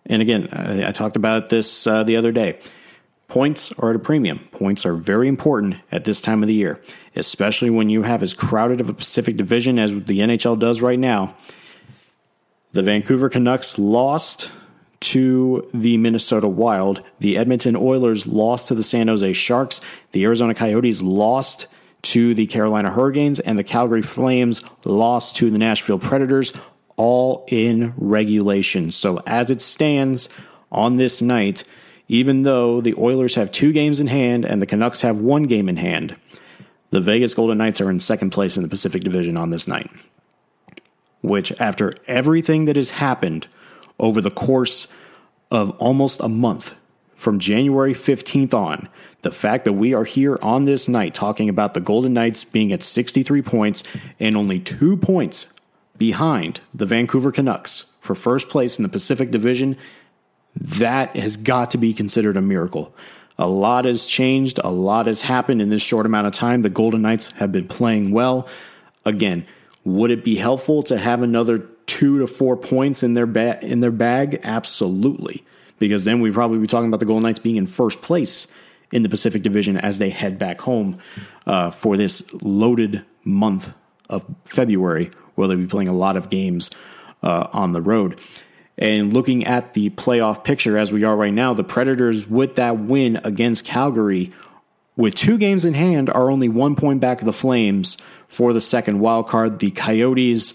and 0.07 0.23
again, 0.23 0.49
I, 0.53 0.89
I 0.89 0.93
talked 0.93 1.17
about 1.17 1.49
this 1.49 1.87
uh, 1.87 2.03
the 2.03 2.17
other 2.17 2.33
day. 2.33 2.59
Points 3.29 3.73
are 3.79 3.91
at 3.91 3.97
a 3.97 3.99
premium. 3.99 4.41
Points 4.51 4.85
are 4.85 4.95
very 4.95 5.27
important 5.27 5.77
at 5.91 6.05
this 6.05 6.21
time 6.21 6.43
of 6.43 6.49
the 6.49 6.55
year, 6.55 6.83
especially 7.17 7.71
when 7.71 7.89
you 7.89 8.03
have 8.03 8.23
as 8.23 8.35
crowded 8.35 8.81
of 8.81 8.91
a 8.91 8.95
Pacific 8.95 9.37
Division 9.37 9.79
as 9.79 9.91
the 9.91 10.21
NHL 10.21 10.59
does 10.59 10.83
right 10.83 10.99
now. 10.99 11.35
The 12.73 12.83
Vancouver 12.83 13.31
Canucks 13.31 13.79
lost 13.79 14.51
to 15.03 15.69
the 15.75 15.97
Minnesota 15.97 16.49
Wild. 16.49 17.03
The 17.19 17.37
Edmonton 17.37 17.77
Oilers 17.77 18.27
lost 18.27 18.69
to 18.69 18.75
the 18.75 18.83
San 18.83 19.09
Jose 19.09 19.33
Sharks. 19.33 19.81
The 20.13 20.25
Arizona 20.25 20.55
Coyotes 20.55 21.03
lost 21.03 21.67
to 22.03 22.35
the 22.35 22.47
Carolina 22.47 22.91
Hurricanes. 22.91 23.41
And 23.41 23.59
the 23.59 23.65
Calgary 23.65 24.03
Flames 24.03 24.63
lost 24.85 25.37
to 25.37 25.51
the 25.51 25.59
Nashville 25.59 25.99
Predators, 25.99 26.53
all 26.97 27.45
in 27.49 27.95
regulation. 27.97 28.91
So, 28.91 29.23
as 29.27 29.51
it 29.51 29.61
stands 29.61 30.29
on 30.71 30.97
this 30.97 31.21
night, 31.21 31.65
even 32.09 32.45
though 32.45 32.81
the 32.81 32.95
Oilers 32.97 33.35
have 33.35 33.51
two 33.51 33.73
games 33.73 34.01
in 34.01 34.07
hand 34.07 34.45
and 34.45 34.63
the 34.63 34.67
Canucks 34.67 35.01
have 35.01 35.19
one 35.19 35.45
game 35.45 35.69
in 35.69 35.77
hand, 35.77 36.17
the 36.91 37.01
Vegas 37.01 37.35
Golden 37.35 37.59
Knights 37.59 37.81
are 37.81 37.91
in 37.91 37.99
second 38.01 38.31
place 38.31 38.57
in 38.57 38.63
the 38.63 38.69
Pacific 38.69 39.03
Division 39.03 39.37
on 39.37 39.51
this 39.51 39.67
night. 39.67 39.91
Which, 41.23 41.53
after 41.61 41.93
everything 42.07 42.67
that 42.67 42.77
has 42.77 42.91
happened 42.91 43.47
over 44.03 44.21
the 44.21 44.31
course 44.31 44.89
of 45.51 45.71
almost 45.79 46.21
a 46.21 46.29
month 46.29 46.75
from 47.15 47.39
January 47.39 47.95
15th 47.95 48.53
on, 48.53 48.89
the 49.23 49.31
fact 49.31 49.65
that 49.65 49.75
we 49.75 49.95
are 49.95 50.05
here 50.05 50.39
on 50.43 50.65
this 50.65 50.89
night 50.89 51.15
talking 51.15 51.49
about 51.49 51.73
the 51.73 51.81
Golden 51.81 52.13
Knights 52.13 52.43
being 52.43 52.73
at 52.73 52.83
63 52.83 53.41
points 53.43 53.85
and 54.19 54.37
only 54.37 54.59
two 54.59 54.97
points 54.97 55.47
behind 55.97 56.61
the 56.75 56.85
Vancouver 56.85 57.31
Canucks 57.31 57.87
for 58.01 58.17
first 58.17 58.49
place 58.49 58.79
in 58.79 58.83
the 58.83 58.89
Pacific 58.89 59.31
Division, 59.31 59.77
that 60.57 61.15
has 61.15 61.37
got 61.37 61.71
to 61.71 61.79
be 61.79 61.95
considered 61.95 62.37
a 62.37 62.41
miracle. 62.41 62.93
A 63.39 63.49
lot 63.49 63.85
has 63.85 64.07
changed, 64.07 64.59
a 64.65 64.73
lot 64.73 65.07
has 65.07 65.23
happened 65.23 65.63
in 65.63 65.71
this 65.71 65.83
short 65.83 66.05
amount 66.05 66.27
of 66.27 66.33
time. 66.33 66.63
The 66.63 66.71
Golden 66.71 67.03
Knights 67.03 67.31
have 67.33 67.53
been 67.53 67.69
playing 67.69 68.11
well. 68.11 68.49
Again, 69.05 69.47
would 69.85 70.11
it 70.11 70.25
be 70.25 70.35
helpful 70.35 70.83
to 70.85 70.99
have 70.99 71.23
another 71.23 71.69
two 71.87 72.19
to 72.19 72.27
four 72.27 72.57
points 72.57 73.03
in 73.03 73.15
their 73.15 73.27
ba- 73.27 73.59
in 73.63 73.81
their 73.81 73.91
bag? 73.91 74.41
Absolutely, 74.43 75.45
because 75.79 76.05
then 76.05 76.21
we'd 76.21 76.35
probably 76.35 76.59
be 76.59 76.67
talking 76.67 76.89
about 76.89 77.01
the 77.01 77.07
Golden 77.07 77.25
Knights 77.25 77.39
being 77.39 77.57
in 77.57 77.67
first 77.67 78.03
place 78.03 78.47
in 78.93 79.03
the 79.03 79.09
Pacific 79.09 79.43
Division 79.43 79.77
as 79.77 79.99
they 79.99 80.11
head 80.11 80.39
back 80.39 80.61
home 80.61 80.99
uh, 81.47 81.71
for 81.71 81.97
this 81.97 82.25
loaded 82.43 83.05
month 83.25 83.71
of 84.09 84.25
February, 84.45 85.11
where 85.35 85.49
they'll 85.49 85.57
be 85.57 85.67
playing 85.67 85.89
a 85.89 85.95
lot 85.95 86.17
of 86.17 86.29
games 86.29 86.71
uh, 87.23 87.49
on 87.53 87.73
the 87.73 87.81
road. 87.81 88.21
And 88.79 89.13
looking 89.13 89.45
at 89.45 89.75
the 89.75 89.91
playoff 89.91 90.45
picture 90.45 90.77
as 90.79 90.91
we 90.91 91.05
are 91.05 91.17
right 91.17 91.33
now, 91.33 91.55
the 91.55 91.65
Predators, 91.65 92.27
with 92.27 92.57
that 92.57 92.79
win 92.79 93.21
against 93.23 93.65
Calgary, 93.65 94.33
with 94.97 95.15
two 95.15 95.39
games 95.39 95.65
in 95.65 95.75
hand, 95.75 96.11
are 96.11 96.31
only 96.31 96.49
one 96.49 96.77
point 96.77 97.01
back 97.01 97.21
of 97.21 97.27
the 97.27 97.33
Flames 97.33 97.97
for 98.29 98.53
the 98.53 98.61
second 98.61 99.01
wild 99.01 99.29
card. 99.29 99.59
The 99.59 99.71
Coyotes 99.71 100.55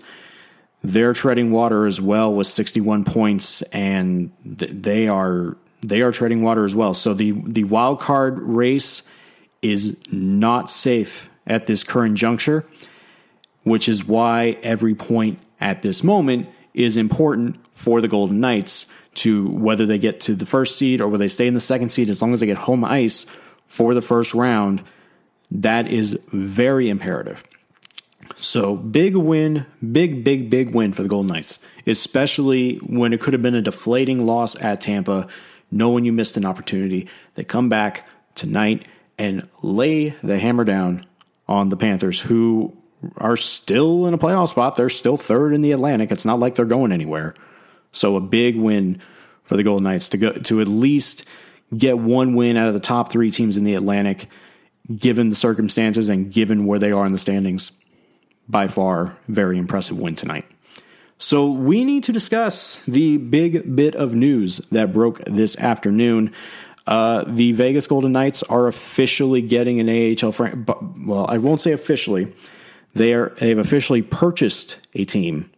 they're 0.84 1.14
treading 1.14 1.52
water 1.52 1.86
as 1.86 2.00
well 2.00 2.34
with 2.34 2.48
61 2.48 3.04
points, 3.04 3.62
and 3.64 4.32
they 4.44 5.08
are 5.08 5.58
they 5.82 6.02
are 6.02 6.12
treading 6.12 6.42
water 6.42 6.66
as 6.66 6.76
well. 6.76 6.94
So 6.94 7.14
the 7.14 7.32
the 7.46 7.64
wild 7.64 8.00
card 8.00 8.40
race 8.40 9.04
is 9.62 9.98
not 10.12 10.70
safe 10.70 11.30
at 11.46 11.66
this 11.66 11.84
current 11.84 12.16
juncture, 12.16 12.66
which 13.64 13.90
is 13.90 14.06
why 14.06 14.58
every 14.64 14.96
point 14.96 15.40
at 15.60 15.82
this 15.82 16.04
moment 16.04 16.48
is 16.74 16.98
important 16.98 17.58
for 17.74 18.02
the 18.02 18.08
Golden 18.08 18.40
Knights 18.40 18.86
to 19.16 19.50
whether 19.50 19.86
they 19.86 19.98
get 19.98 20.20
to 20.22 20.36
the 20.36 20.46
first 20.46 20.78
seed 20.78 21.02
or 21.02 21.08
whether 21.08 21.24
they 21.24 21.28
stay 21.28 21.48
in 21.48 21.56
the 21.56 21.60
second 21.60 21.90
seed, 21.90 22.10
as 22.10 22.22
long 22.22 22.34
as 22.34 22.40
they 22.40 22.46
get 22.46 22.58
home 22.58 22.86
ice 22.86 23.26
for 23.68 23.94
the 23.96 24.02
first 24.02 24.34
round, 24.34 24.84
that 25.50 25.88
is 25.88 26.20
very 26.32 26.90
imperative. 26.90 27.44
So 28.36 28.76
big 28.76 29.16
win, 29.16 29.66
big, 29.92 30.24
big, 30.24 30.50
big 30.50 30.74
win 30.74 30.94
for 30.94 31.04
the 31.04 31.10
Golden 31.10 31.34
Knights, 31.34 31.60
especially 31.86 32.76
when 32.78 33.14
it 33.14 33.22
could 33.22 33.34
have 33.34 33.42
been 33.42 33.56
a 33.56 33.62
deflating 33.62 34.26
loss 34.26 34.56
at 34.62 34.82
Tampa, 34.82 35.28
knowing 35.72 36.06
you 36.06 36.14
missed 36.14 36.38
an 36.38 36.46
opportunity. 36.46 37.08
They 37.36 37.44
come 37.44 37.70
back 37.70 38.08
tonight 38.36 38.88
and 39.18 39.48
lay 39.64 40.10
the 40.10 40.38
hammer 40.40 40.64
down 40.64 41.06
on 41.48 41.70
the 41.70 41.78
Panthers, 41.78 42.22
who 42.22 42.76
are 43.18 43.38
still 43.38 44.06
in 44.06 44.14
a 44.14 44.18
playoff 44.18 44.50
spot. 44.50 44.76
They're 44.76 44.90
still 44.90 45.18
third 45.18 45.54
in 45.54 45.62
the 45.62 45.72
Atlantic. 45.72 46.12
It's 46.12 46.26
not 46.26 46.40
like 46.40 46.56
they're 46.56 46.66
going 46.66 46.92
anywhere. 46.92 47.34
So 47.92 48.16
a 48.16 48.22
big 48.22 48.58
win 48.58 49.02
for 49.44 49.56
the 49.56 49.64
Golden 49.64 49.86
Knights 49.86 50.10
to 50.10 50.18
go 50.18 50.34
to 50.34 50.62
at 50.62 50.68
least 50.68 51.26
get 51.76 51.98
one 51.98 52.36
win 52.36 52.58
out 52.58 52.68
of 52.68 52.74
the 52.74 52.80
top 52.80 53.12
three 53.12 53.32
teams 53.32 53.58
in 53.58 53.64
the 53.64 53.74
Atlantic, 53.74 54.28
given 54.96 55.30
the 55.30 55.36
circumstances 55.36 56.10
and 56.10 56.32
given 56.32 56.66
where 56.66 56.80
they 56.80 56.92
are 56.92 57.06
in 57.06 57.12
the 57.12 57.18
standings. 57.18 57.72
By 58.50 58.68
far, 58.68 59.18
very 59.28 59.58
impressive 59.58 59.98
win 59.98 60.16
tonight. 60.16 60.46
So 61.20 61.50
we 61.50 61.84
need 61.84 62.04
to 62.04 62.12
discuss 62.12 62.80
the 62.88 63.18
big 63.18 63.76
bit 63.76 63.96
of 63.96 64.16
news 64.16 64.60
that 64.72 64.94
broke 64.94 65.24
this 65.26 65.58
afternoon. 65.58 66.32
Uh, 66.86 67.26
the 67.28 67.52
Vegas 67.54 67.88
Golden 67.88 68.12
Knights 68.12 68.44
are 68.44 68.68
officially 68.68 69.42
getting 69.42 69.80
an 69.80 69.90
AHL. 69.90 70.32
Fran- 70.32 70.66
well, 71.06 71.26
I 71.28 71.38
won't 71.40 71.60
say 71.60 71.72
officially. 71.72 72.34
They 72.94 73.14
are 73.14 73.30
they've 73.40 73.58
officially 73.58 74.02
purchased 74.02 74.80
a 74.94 75.06
team 75.06 75.50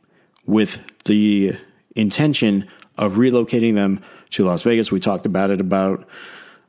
with 0.45 0.79
the 1.05 1.55
intention 1.95 2.67
of 2.97 3.13
relocating 3.13 3.75
them 3.75 4.01
to 4.31 4.45
Las 4.45 4.61
Vegas. 4.63 4.91
We 4.91 4.99
talked 4.99 5.25
about 5.25 5.51
it 5.51 5.61
about 5.61 6.07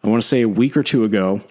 I 0.04 0.08
want 0.08 0.22
to 0.22 0.28
say 0.28 0.42
a 0.42 0.48
week 0.48 0.76
or 0.76 0.82
two 0.82 1.04
ago 1.04 1.42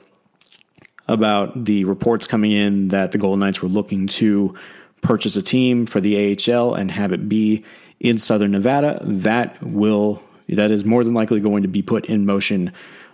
about 1.10 1.66
the 1.66 1.84
reports 1.86 2.28
coming 2.28 2.52
in 2.52 2.90
that 2.90 3.12
the 3.12 3.18
Golden 3.18 3.40
Knights 3.40 3.62
were 3.62 3.68
looking 3.68 4.06
to 4.08 4.56
purchase 5.02 5.36
a 5.36 5.42
team 5.42 5.88
for 5.88 6.00
the 6.00 6.38
AHL 6.48 6.76
and 6.76 6.92
have 6.92 7.12
it 7.12 7.28
be 7.28 7.66
in 8.00 8.18
Southern 8.18 8.52
Nevada. 8.52 9.00
That 9.04 9.62
will 9.62 10.24
that 10.48 10.72
is 10.72 10.86
more 10.86 11.04
than 11.04 11.14
likely 11.14 11.40
going 11.42 11.64
to 11.64 11.70
be 11.70 11.82
put 11.82 12.06
in 12.06 12.26
motion 12.26 12.72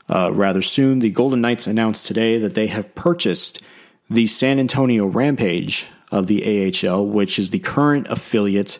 uh, 0.09 0.31
rather 0.31 0.61
soon. 0.61 0.99
The 0.99 1.09
Golden 1.09 1.41
Knights 1.41 1.67
announced 1.67 2.05
today 2.05 2.37
that 2.39 2.53
they 2.53 2.67
have 2.67 2.93
purchased 2.95 3.61
the 4.09 4.27
San 4.27 4.59
Antonio 4.59 5.05
Rampage 5.05 5.85
of 6.11 6.27
the 6.27 6.71
AHL, 6.71 7.07
which 7.07 7.39
is 7.39 7.49
the 7.49 7.59
current 7.59 8.07
affiliate 8.09 8.79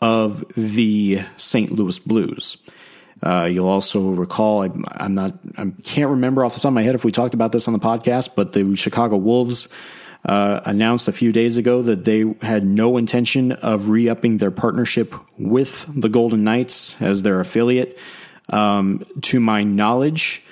of 0.00 0.44
the 0.56 1.20
St. 1.36 1.70
Louis 1.70 1.98
Blues. 1.98 2.56
Uh, 3.22 3.48
you'll 3.50 3.68
also 3.68 4.10
recall, 4.10 4.62
I, 4.62 5.04
am 5.04 5.14
not, 5.14 5.34
I 5.56 5.72
can't 5.82 6.10
remember 6.10 6.44
off 6.44 6.54
the 6.54 6.60
top 6.60 6.70
of 6.70 6.74
my 6.74 6.82
head 6.82 6.94
if 6.94 7.04
we 7.04 7.12
talked 7.12 7.34
about 7.34 7.52
this 7.52 7.66
on 7.66 7.72
the 7.72 7.80
podcast, 7.80 8.30
but 8.36 8.52
the 8.52 8.76
Chicago 8.76 9.16
Wolves 9.16 9.68
uh, 10.26 10.60
announced 10.64 11.08
a 11.08 11.12
few 11.12 11.32
days 11.32 11.56
ago 11.56 11.82
that 11.82 12.04
they 12.04 12.24
had 12.42 12.64
no 12.64 12.96
intention 12.96 13.52
of 13.52 13.88
re 13.88 14.08
upping 14.08 14.38
their 14.38 14.50
partnership 14.50 15.14
with 15.38 15.86
the 15.94 16.08
Golden 16.08 16.44
Knights 16.44 17.00
as 17.00 17.22
their 17.22 17.40
affiliate. 17.40 17.98
Um, 18.52 19.04
to 19.22 19.40
my 19.40 19.62
knowledge, 19.62 20.42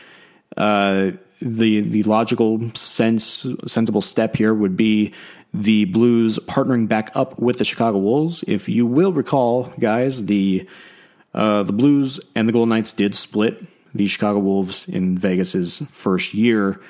uh, 0.56 1.12
the 1.40 1.80
the 1.80 2.02
logical 2.04 2.70
sense 2.74 3.46
sensible 3.66 4.00
step 4.00 4.36
here 4.36 4.54
would 4.54 4.76
be 4.76 5.12
the 5.52 5.84
Blues 5.86 6.38
partnering 6.46 6.88
back 6.88 7.10
up 7.14 7.38
with 7.38 7.58
the 7.58 7.64
Chicago 7.64 7.98
Wolves. 7.98 8.44
If 8.48 8.68
you 8.68 8.86
will 8.86 9.12
recall, 9.12 9.72
guys, 9.78 10.26
the 10.26 10.68
uh, 11.34 11.62
the 11.64 11.72
Blues 11.72 12.20
and 12.34 12.48
the 12.48 12.52
Golden 12.52 12.70
Knights 12.70 12.92
did 12.92 13.14
split 13.14 13.64
the 13.94 14.06
Chicago 14.06 14.38
Wolves 14.38 14.88
in 14.88 15.18
Vegas's 15.18 15.82
first 15.92 16.34
year 16.34 16.80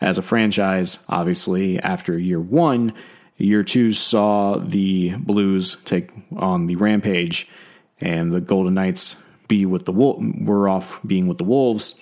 as 0.00 0.18
a 0.18 0.22
franchise. 0.22 1.04
Obviously, 1.08 1.78
after 1.78 2.18
year 2.18 2.40
one, 2.40 2.92
year 3.36 3.62
two 3.62 3.92
saw 3.92 4.58
the 4.58 5.16
Blues 5.16 5.76
take 5.84 6.10
on 6.36 6.66
the 6.66 6.76
Rampage, 6.76 7.48
and 8.00 8.32
the 8.32 8.40
Golden 8.40 8.74
Knights 8.74 9.16
be 9.48 9.64
with 9.66 9.86
the 9.86 9.92
Wolf 9.92 10.22
were 10.40 10.68
off 10.68 11.00
being 11.06 11.26
with 11.26 11.38
the 11.38 11.44
Wolves. 11.44 11.98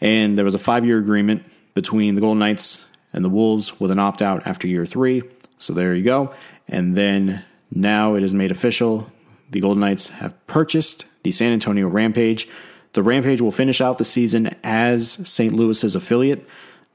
And 0.00 0.36
there 0.38 0.44
was 0.44 0.54
a 0.54 0.60
five 0.60 0.84
year 0.84 0.98
agreement 0.98 1.44
between 1.74 2.14
the 2.14 2.20
Golden 2.20 2.38
Knights 2.38 2.86
and 3.12 3.24
the 3.24 3.30
Wolves 3.30 3.80
with 3.80 3.90
an 3.90 3.98
opt 3.98 4.22
out 4.22 4.46
after 4.46 4.68
year 4.68 4.86
three. 4.86 5.22
So 5.58 5.72
there 5.72 5.94
you 5.94 6.04
go. 6.04 6.34
And 6.68 6.96
then 6.96 7.44
now 7.70 8.14
it 8.14 8.22
is 8.22 8.34
made 8.34 8.50
official. 8.50 9.10
The 9.50 9.60
Golden 9.60 9.80
Knights 9.80 10.08
have 10.08 10.46
purchased 10.46 11.06
the 11.22 11.30
San 11.30 11.52
Antonio 11.52 11.88
Rampage. 11.88 12.48
The 12.92 13.02
Rampage 13.02 13.40
will 13.40 13.52
finish 13.52 13.80
out 13.80 13.98
the 13.98 14.04
season 14.04 14.54
as 14.64 15.10
St. 15.28 15.52
Louis's 15.52 15.94
affiliate. 15.94 16.46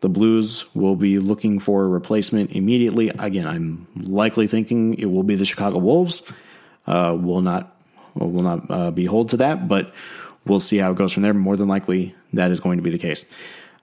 The 0.01 0.09
Blues 0.09 0.65
will 0.75 0.95
be 0.95 1.19
looking 1.19 1.59
for 1.59 1.83
a 1.83 1.87
replacement 1.87 2.51
immediately. 2.51 3.09
Again, 3.09 3.47
I'm 3.47 3.87
likely 3.95 4.47
thinking 4.47 4.95
it 4.95 5.05
will 5.05 5.23
be 5.23 5.35
the 5.35 5.45
Chicago 5.45 5.77
Wolves. 5.77 6.23
Uh, 6.85 7.17
will 7.19 7.41
not 7.41 7.75
will 8.15 8.43
not 8.43 8.69
uh, 8.69 8.91
be 8.91 9.05
hold 9.05 9.29
to 9.29 9.37
that, 9.37 9.67
but 9.67 9.93
we'll 10.45 10.59
see 10.59 10.77
how 10.77 10.91
it 10.91 10.97
goes 10.97 11.13
from 11.13 11.23
there. 11.23 11.33
More 11.33 11.55
than 11.55 11.67
likely, 11.67 12.13
that 12.33 12.51
is 12.51 12.59
going 12.59 12.77
to 12.77 12.83
be 12.83 12.89
the 12.89 12.97
case. 12.97 13.25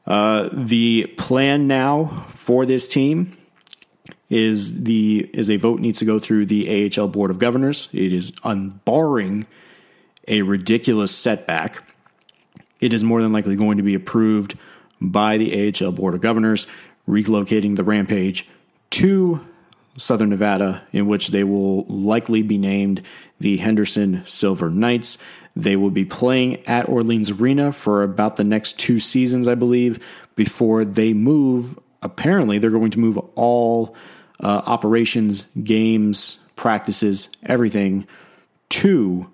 Uh, 0.06 0.48
the 0.52 1.06
plan 1.16 1.66
now 1.66 2.26
for 2.34 2.66
this 2.66 2.86
team 2.86 3.36
is 4.30 4.84
the 4.84 5.28
is 5.34 5.50
a 5.50 5.56
vote 5.56 5.80
needs 5.80 5.98
to 5.98 6.04
go 6.04 6.18
through 6.18 6.46
the 6.46 6.90
AHL 6.96 7.08
Board 7.08 7.30
of 7.30 7.38
Governors. 7.38 7.88
It 7.92 8.12
is 8.12 8.30
unbarring 8.44 9.44
a 10.28 10.42
ridiculous 10.42 11.14
setback. 11.14 11.82
It 12.80 12.94
is 12.94 13.04
more 13.04 13.20
than 13.20 13.32
likely 13.32 13.56
going 13.56 13.76
to 13.76 13.82
be 13.82 13.94
approved 13.94 14.56
by 15.00 15.36
the 15.36 15.74
AHL 15.74 15.92
Board 15.92 16.14
of 16.14 16.20
Governors, 16.20 16.66
relocating 17.08 17.76
the 17.76 17.84
Rampage 17.84 18.48
to 18.90 19.44
Southern 19.96 20.30
Nevada, 20.30 20.86
in 20.92 21.06
which 21.06 21.28
they 21.28 21.44
will 21.44 21.84
likely 21.84 22.42
be 22.42 22.56
named 22.56 23.02
the 23.40 23.56
Henderson 23.56 24.24
Silver 24.24 24.70
Knights. 24.70 25.18
They 25.56 25.74
will 25.74 25.90
be 25.90 26.04
playing 26.04 26.64
at 26.66 26.88
Orleans 26.88 27.30
Arena 27.30 27.72
for 27.72 28.02
about 28.02 28.36
the 28.36 28.44
next 28.44 28.78
two 28.78 29.00
seasons, 29.00 29.48
I 29.48 29.56
believe, 29.56 30.04
before 30.36 30.84
they 30.84 31.12
move. 31.12 31.78
Apparently, 32.02 32.58
they're 32.58 32.70
going 32.70 32.92
to 32.92 33.00
move 33.00 33.18
all 33.34 33.96
uh, 34.40 34.62
operations, 34.66 35.46
games, 35.62 36.38
practices, 36.56 37.28
everything 37.44 38.06
to 38.70 39.30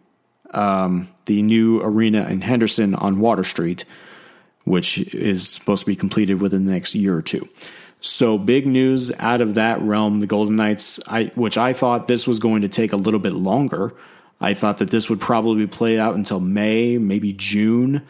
um, 0.53 1.09
the 1.27 1.43
new 1.43 1.81
arena 1.83 2.27
in 2.29 2.41
Henderson 2.41 2.95
on 2.95 3.19
Water 3.19 3.45
Street, 3.45 3.85
which 4.65 4.99
is 5.15 5.49
supposed 5.49 5.81
to 5.81 5.87
be 5.87 5.97
completed 5.97 6.41
within 6.41 6.65
the 6.65 6.73
next 6.73 6.95
year 6.95 7.17
or 7.17 7.23
two. 7.23 7.49
So 8.01 8.39
big 8.39 8.67
news 8.67 9.11
out 9.19 9.41
of 9.41 9.55
that 9.55 9.81
realm. 9.81 10.21
The 10.21 10.27
Golden 10.27 10.57
Knights, 10.57 11.01
I, 11.09 11.25
which 11.35 11.59
I 11.59 11.73
thought 11.73 12.09
this 12.09 12.27
was 12.27 12.39
going 12.39 12.63
to 12.63 12.69
take 12.69 12.93
a 12.93 12.97
little 12.97 13.21
bit 13.21 13.33
longer. 13.33 13.95
I 14.41 14.55
thought 14.55 14.79
that 14.79 14.91
this 14.91 15.09
would 15.09 15.21
probably 15.21 15.65
be 15.65 15.67
play 15.67 15.99
out 15.99 16.15
until 16.15 16.41
May, 16.41 16.99
maybe 16.99 17.33
June. 17.33 18.03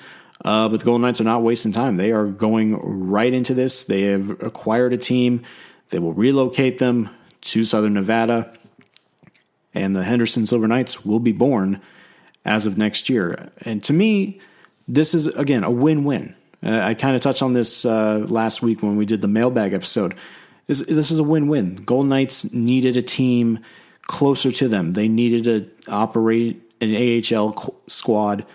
Uh, 0.45 0.69
but 0.69 0.81
the 0.81 0.85
Golden 0.85 1.03
Knights 1.03 1.21
are 1.21 1.25
not 1.25 1.43
wasting 1.43 1.73
time. 1.73 1.97
They 1.97 2.13
are 2.13 2.27
going 2.27 2.77
right 3.09 3.33
into 3.33 3.55
this. 3.55 3.85
They 3.85 4.03
have 4.03 4.31
acquired 4.43 4.93
a 4.93 4.99
team. 4.99 5.45
They 5.91 5.99
will 5.99 6.13
relocate 6.13 6.79
them 6.79 7.11
to 7.43 7.65
Southern 7.65 7.95
Nevada. 7.95 8.53
And 9.75 9.95
the 9.95 10.05
Henderson 10.05 10.47
Silver 10.47 10.67
Knights 10.67 11.05
will 11.05 11.21
be 11.21 11.33
born 11.33 11.81
as 12.45 12.67
of 12.67 12.79
next 12.79 13.09
year. 13.09 13.51
And 13.65 13.83
to 13.85 13.93
me, 13.93 14.41
this 14.89 15.15
is, 15.15 15.27
again, 15.27 15.65
a 15.65 15.71
win 15.71 16.05
win. 16.05 16.35
Uh, 16.65 16.81
I 16.81 16.95
kind 16.95 17.15
of 17.15 17.23
touched 17.23 17.43
on 17.43 17.53
this 17.53 17.85
uh, 17.85 18.25
last 18.29 18.63
week 18.63 18.83
when 18.83 18.97
we 18.97 19.05
did 19.05 19.21
the 19.21 19.29
mailbag 19.29 19.73
episode. 19.73 20.15
This, 20.67 20.81
this 20.81 21.11
is 21.11 21.19
a 21.19 21.25
win 21.25 21.49
win. 21.49 21.77
Golden 21.77 22.09
Knights 22.09 22.53
needed 22.53 22.97
a 22.97 23.03
team 23.03 23.61
closer 24.03 24.51
to 24.53 24.69
them. 24.69 24.95
They 24.95 25.09
needed 25.09 25.45
to 25.45 25.91
operate 25.93 26.63
an 26.81 26.95
AHL 26.95 27.75
squad 27.87 28.47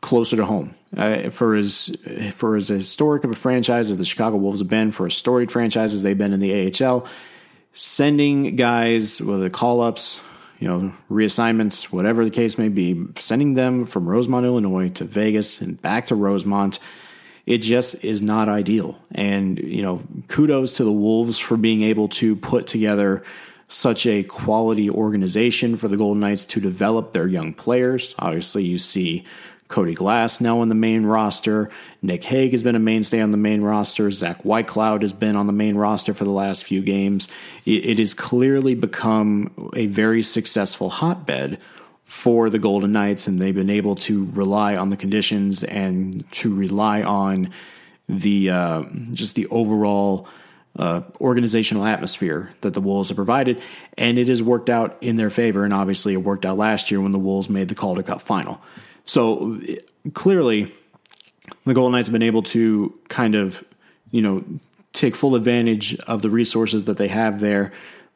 closer 0.00 0.36
to 0.36 0.44
home. 0.44 0.74
Uh, 0.96 1.28
for 1.28 1.54
as 1.54 1.94
for 2.34 2.56
as 2.56 2.68
historic 2.68 3.22
of 3.22 3.30
a 3.30 3.34
franchise 3.34 3.90
as 3.90 3.98
the 3.98 4.06
Chicago 4.06 4.36
Wolves 4.36 4.60
have 4.60 4.68
been, 4.68 4.90
for 4.90 5.06
as 5.06 5.14
storied 5.14 5.52
franchise 5.52 5.92
as 5.92 6.02
they've 6.02 6.16
been 6.16 6.32
in 6.32 6.40
the 6.40 6.72
AHL, 6.82 7.06
sending 7.74 8.56
guys, 8.56 9.20
whether 9.20 9.50
call 9.50 9.82
ups, 9.82 10.22
you 10.58 10.66
know, 10.66 10.92
reassignments, 11.10 11.84
whatever 11.84 12.24
the 12.24 12.30
case 12.30 12.58
may 12.58 12.68
be, 12.68 13.04
sending 13.16 13.54
them 13.54 13.84
from 13.84 14.08
Rosemont, 14.08 14.46
Illinois 14.46 14.88
to 14.90 15.04
Vegas 15.04 15.60
and 15.60 15.80
back 15.80 16.06
to 16.06 16.14
Rosemont, 16.14 16.78
it 17.46 17.58
just 17.58 18.04
is 18.04 18.22
not 18.22 18.48
ideal. 18.48 18.98
And, 19.12 19.58
you 19.58 19.82
know, 19.82 20.02
kudos 20.26 20.76
to 20.78 20.84
the 20.84 20.92
Wolves 20.92 21.38
for 21.38 21.56
being 21.56 21.82
able 21.82 22.08
to 22.08 22.34
put 22.34 22.66
together 22.66 23.22
such 23.68 24.06
a 24.06 24.22
quality 24.24 24.90
organization 24.90 25.76
for 25.76 25.88
the 25.88 25.96
Golden 25.96 26.20
Knights 26.20 26.46
to 26.46 26.60
develop 26.60 27.12
their 27.12 27.26
young 27.26 27.52
players. 27.52 28.14
Obviously, 28.18 28.64
you 28.64 28.78
see 28.78 29.24
Cody 29.68 29.94
Glass 29.94 30.40
now 30.40 30.60
on 30.60 30.70
the 30.70 30.74
main 30.74 31.04
roster. 31.04 31.70
Nick 32.00 32.24
Hague 32.24 32.52
has 32.52 32.62
been 32.62 32.74
a 32.74 32.80
mainstay 32.80 33.20
on 33.20 33.30
the 33.30 33.36
main 33.36 33.60
roster. 33.60 34.10
Zach 34.10 34.42
Whitecloud 34.42 35.02
has 35.02 35.12
been 35.12 35.36
on 35.36 35.46
the 35.46 35.52
main 35.52 35.76
roster 35.76 36.14
for 36.14 36.24
the 36.24 36.30
last 36.30 36.64
few 36.64 36.80
games. 36.80 37.28
It, 37.66 37.84
it 37.84 37.98
has 37.98 38.14
clearly 38.14 38.74
become 38.74 39.70
a 39.76 39.86
very 39.86 40.22
successful 40.22 40.88
hotbed 40.88 41.62
for 42.04 42.48
the 42.48 42.58
Golden 42.58 42.92
Knights, 42.92 43.26
and 43.26 43.38
they've 43.38 43.54
been 43.54 43.68
able 43.68 43.94
to 43.96 44.24
rely 44.32 44.74
on 44.74 44.88
the 44.88 44.96
conditions 44.96 45.62
and 45.62 46.24
to 46.32 46.54
rely 46.54 47.02
on 47.02 47.50
the 48.08 48.48
uh, 48.48 48.84
just 49.12 49.34
the 49.34 49.46
overall 49.48 50.26
uh, 50.78 51.02
organizational 51.20 51.84
atmosphere 51.84 52.50
that 52.62 52.72
the 52.72 52.80
Wolves 52.80 53.10
have 53.10 53.16
provided, 53.16 53.60
and 53.98 54.18
it 54.18 54.28
has 54.28 54.42
worked 54.42 54.70
out 54.70 54.96
in 55.02 55.16
their 55.16 55.28
favor. 55.28 55.64
And 55.64 55.74
obviously, 55.74 56.14
it 56.14 56.18
worked 56.18 56.46
out 56.46 56.56
last 56.56 56.90
year 56.90 57.02
when 57.02 57.12
the 57.12 57.18
Wolves 57.18 57.50
made 57.50 57.68
the 57.68 57.74
Calder 57.74 58.02
Cup 58.02 58.22
final. 58.22 58.62
So 59.08 59.58
clearly, 60.12 60.70
the 61.64 61.72
Golden 61.72 61.92
Knights 61.92 62.08
have 62.08 62.12
been 62.12 62.20
able 62.20 62.42
to 62.42 62.92
kind 63.08 63.34
of, 63.34 63.64
you 64.10 64.20
know, 64.20 64.44
take 64.92 65.16
full 65.16 65.34
advantage 65.34 65.98
of 66.00 66.20
the 66.20 66.28
resources 66.28 66.84
that 66.84 66.98
they 66.98 67.08
have 67.08 67.40
there. 67.40 67.72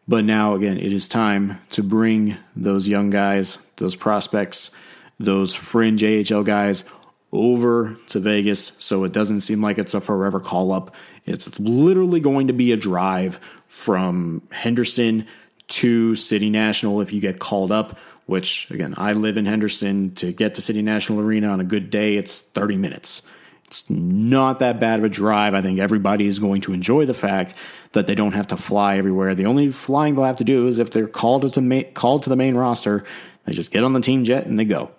But 0.06 0.26
now, 0.26 0.52
again, 0.52 0.76
it 0.76 0.92
is 0.92 1.08
time 1.08 1.58
to 1.70 1.82
bring 1.82 2.36
those 2.54 2.88
young 2.88 3.08
guys, 3.08 3.56
those 3.76 3.96
prospects, 3.96 4.70
those 5.18 5.54
fringe 5.54 6.04
AHL 6.04 6.42
guys 6.42 6.84
over 7.32 7.96
to 8.08 8.20
Vegas 8.20 8.74
so 8.78 9.04
it 9.04 9.12
doesn't 9.12 9.40
seem 9.40 9.62
like 9.62 9.78
it's 9.78 9.94
a 9.94 10.00
forever 10.00 10.40
call 10.40 10.72
up. 10.72 10.94
It's 11.24 11.58
literally 11.58 12.20
going 12.20 12.48
to 12.48 12.52
be 12.52 12.70
a 12.70 12.76
drive 12.76 13.40
from 13.66 14.42
Henderson 14.50 15.26
to 15.68 16.14
City 16.16 16.50
National 16.50 17.00
if 17.00 17.14
you 17.14 17.20
get 17.22 17.38
called 17.38 17.72
up, 17.72 17.98
which 18.32 18.70
again, 18.70 18.94
I 18.96 19.12
live 19.12 19.36
in 19.36 19.44
Henderson. 19.44 20.14
To 20.14 20.32
get 20.32 20.54
to 20.54 20.62
City 20.62 20.80
National 20.80 21.20
Arena 21.20 21.48
on 21.48 21.60
a 21.60 21.64
good 21.64 21.90
day, 21.90 22.16
it's 22.16 22.40
30 22.40 22.78
minutes. 22.78 23.22
It's 23.66 23.88
not 23.90 24.58
that 24.60 24.80
bad 24.80 25.00
of 25.00 25.04
a 25.04 25.10
drive. 25.10 25.52
I 25.52 25.60
think 25.60 25.78
everybody 25.78 26.26
is 26.26 26.38
going 26.38 26.62
to 26.62 26.72
enjoy 26.72 27.04
the 27.04 27.12
fact 27.12 27.52
that 27.92 28.06
they 28.06 28.14
don't 28.14 28.32
have 28.32 28.46
to 28.46 28.56
fly 28.56 28.96
everywhere. 28.96 29.34
The 29.34 29.44
only 29.44 29.70
flying 29.70 30.14
they'll 30.14 30.24
have 30.24 30.38
to 30.38 30.44
do 30.44 30.66
is 30.66 30.78
if 30.78 30.90
they're 30.90 31.06
called 31.06 31.52
to, 31.52 31.60
ma- 31.60 31.82
called 31.92 32.22
to 32.22 32.30
the 32.30 32.36
main 32.36 32.54
roster, 32.54 33.04
they 33.44 33.52
just 33.52 33.70
get 33.70 33.84
on 33.84 33.92
the 33.92 34.00
team 34.00 34.24
jet 34.24 34.46
and 34.46 34.58
they 34.58 34.64
go. 34.64 34.90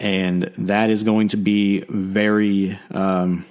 And 0.00 0.44
that 0.56 0.88
is 0.88 1.02
going 1.02 1.28
to 1.28 1.36
be 1.36 1.84
very, 1.90 2.78
um, 2.92 3.44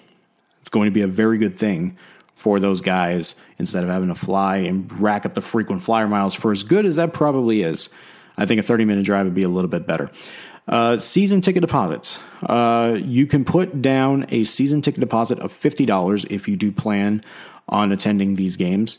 it's 0.59 0.69
going 0.69 0.87
to 0.87 0.91
be 0.91 1.01
a 1.01 1.07
very 1.07 1.37
good 1.37 1.55
thing 1.55 1.97
for 2.35 2.59
those 2.59 2.81
guys 2.81 3.35
instead 3.59 3.83
of 3.83 3.91
having 3.91 4.09
to 4.09 4.15
fly 4.15 4.57
and 4.57 4.91
rack 4.99 5.23
up 5.27 5.35
the 5.35 5.41
frequent 5.41 5.83
flyer 5.83 6.07
miles 6.07 6.33
for 6.33 6.51
as 6.51 6.63
good 6.63 6.85
as 6.85 6.95
that 6.95 7.13
probably 7.13 7.61
is. 7.61 7.89
I 8.37 8.45
think 8.45 8.59
a 8.59 8.63
30 8.63 8.85
minute 8.85 9.05
drive 9.05 9.25
would 9.25 9.35
be 9.35 9.43
a 9.43 9.49
little 9.49 9.69
bit 9.69 9.85
better. 9.85 10.09
Uh, 10.67 10.97
season 10.97 11.41
ticket 11.41 11.61
deposits. 11.61 12.19
Uh, 12.41 12.97
you 13.03 13.27
can 13.27 13.43
put 13.43 13.81
down 13.81 14.25
a 14.29 14.43
season 14.45 14.81
ticket 14.81 15.01
deposit 15.01 15.39
of 15.39 15.51
$50 15.51 16.31
if 16.31 16.47
you 16.47 16.55
do 16.55 16.71
plan 16.71 17.23
on 17.67 17.91
attending 17.91 18.35
these 18.35 18.55
games. 18.55 18.97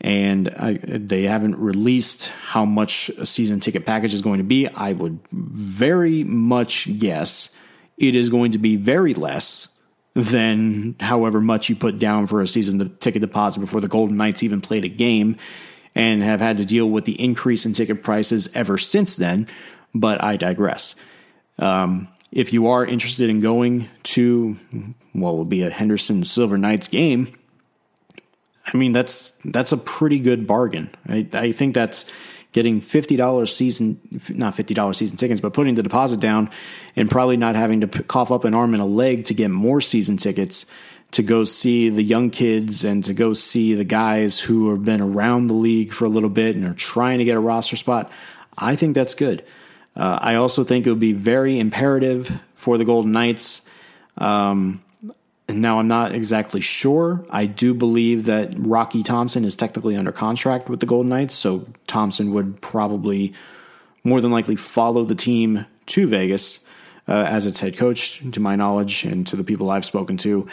And 0.00 0.50
I, 0.50 0.74
they 0.82 1.22
haven't 1.22 1.56
released 1.58 2.28
how 2.28 2.64
much 2.64 3.08
a 3.10 3.26
season 3.26 3.58
ticket 3.58 3.84
package 3.84 4.14
is 4.14 4.22
going 4.22 4.38
to 4.38 4.44
be. 4.44 4.68
I 4.68 4.92
would 4.92 5.18
very 5.32 6.24
much 6.24 6.98
guess 6.98 7.56
it 7.96 8.14
is 8.14 8.28
going 8.28 8.52
to 8.52 8.58
be 8.58 8.76
very 8.76 9.14
less 9.14 9.68
than 10.14 10.94
however 11.00 11.40
much 11.40 11.68
you 11.68 11.76
put 11.76 11.98
down 11.98 12.26
for 12.26 12.42
a 12.42 12.46
season 12.46 12.96
ticket 12.98 13.22
deposit 13.22 13.60
before 13.60 13.80
the 13.80 13.88
Golden 13.88 14.16
Knights 14.16 14.42
even 14.42 14.60
played 14.60 14.84
a 14.84 14.88
game 14.88 15.36
and 15.98 16.22
have 16.22 16.40
had 16.40 16.56
to 16.58 16.64
deal 16.64 16.88
with 16.88 17.04
the 17.04 17.20
increase 17.20 17.66
in 17.66 17.74
ticket 17.74 18.02
prices 18.02 18.48
ever 18.54 18.78
since 18.78 19.16
then 19.16 19.46
but 19.94 20.22
I 20.22 20.36
digress. 20.36 20.94
Um, 21.58 22.08
if 22.30 22.52
you 22.52 22.68
are 22.68 22.84
interested 22.84 23.30
in 23.30 23.40
going 23.40 23.88
to 24.04 24.56
what 25.12 25.36
will 25.36 25.44
be 25.44 25.62
a 25.62 25.70
Henderson 25.70 26.24
Silver 26.24 26.58
Knights 26.58 26.88
game, 26.88 27.28
I 28.72 28.76
mean 28.76 28.92
that's 28.92 29.32
that's 29.44 29.72
a 29.72 29.76
pretty 29.76 30.18
good 30.18 30.46
bargain. 30.46 30.90
I, 31.08 31.26
I 31.32 31.52
think 31.52 31.74
that's 31.74 32.04
getting 32.52 32.80
fifty 32.80 33.16
dollars 33.16 33.54
season, 33.54 34.00
not 34.28 34.54
fifty 34.54 34.74
dollars 34.74 34.98
season 34.98 35.16
tickets, 35.16 35.40
but 35.40 35.54
putting 35.54 35.74
the 35.74 35.82
deposit 35.82 36.20
down 36.20 36.50
and 36.94 37.10
probably 37.10 37.38
not 37.38 37.56
having 37.56 37.80
to 37.80 37.88
cough 37.88 38.30
up 38.30 38.44
an 38.44 38.54
arm 38.54 38.74
and 38.74 38.82
a 38.82 38.86
leg 38.86 39.24
to 39.24 39.34
get 39.34 39.50
more 39.50 39.80
season 39.80 40.18
tickets 40.18 40.66
to 41.10 41.22
go 41.22 41.44
see 41.44 41.88
the 41.88 42.02
young 42.02 42.30
kids 42.30 42.84
and 42.84 43.02
to 43.04 43.14
go 43.14 43.32
see 43.32 43.74
the 43.74 43.84
guys 43.84 44.40
who 44.40 44.70
have 44.70 44.84
been 44.84 45.00
around 45.00 45.46
the 45.46 45.54
league 45.54 45.92
for 45.92 46.04
a 46.04 46.08
little 46.08 46.28
bit 46.28 46.54
and 46.54 46.66
are 46.66 46.74
trying 46.74 47.18
to 47.18 47.24
get 47.24 47.36
a 47.36 47.40
roster 47.40 47.76
spot. 47.76 48.12
I 48.56 48.76
think 48.76 48.94
that's 48.94 49.14
good. 49.14 49.44
Uh, 49.96 50.18
I 50.20 50.34
also 50.34 50.64
think 50.64 50.86
it 50.86 50.90
would 50.90 51.00
be 51.00 51.12
very 51.14 51.58
imperative 51.58 52.40
for 52.54 52.76
the 52.76 52.84
Golden 52.84 53.12
Knights. 53.12 53.62
Um, 54.18 54.82
now, 55.48 55.78
I'm 55.78 55.88
not 55.88 56.14
exactly 56.14 56.60
sure. 56.60 57.24
I 57.30 57.46
do 57.46 57.72
believe 57.72 58.26
that 58.26 58.52
Rocky 58.56 59.02
Thompson 59.02 59.44
is 59.44 59.56
technically 59.56 59.96
under 59.96 60.12
contract 60.12 60.68
with 60.68 60.80
the 60.80 60.86
Golden 60.86 61.08
Knights, 61.08 61.34
so 61.34 61.66
Thompson 61.86 62.34
would 62.34 62.60
probably 62.60 63.32
more 64.04 64.20
than 64.20 64.30
likely 64.30 64.56
follow 64.56 65.04
the 65.04 65.14
team 65.14 65.64
to 65.86 66.06
Vegas 66.06 66.66
uh, 67.08 67.24
as 67.26 67.46
its 67.46 67.60
head 67.60 67.78
coach, 67.78 68.22
to 68.32 68.40
my 68.40 68.56
knowledge, 68.56 69.04
and 69.04 69.26
to 69.28 69.36
the 69.36 69.44
people 69.44 69.70
I've 69.70 69.86
spoken 69.86 70.18
to. 70.18 70.46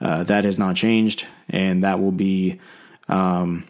Uh, 0.00 0.24
that 0.24 0.44
has 0.44 0.58
not 0.58 0.76
changed, 0.76 1.26
and 1.48 1.84
that 1.84 2.00
will 2.00 2.12
be 2.12 2.60
um, 3.08 3.66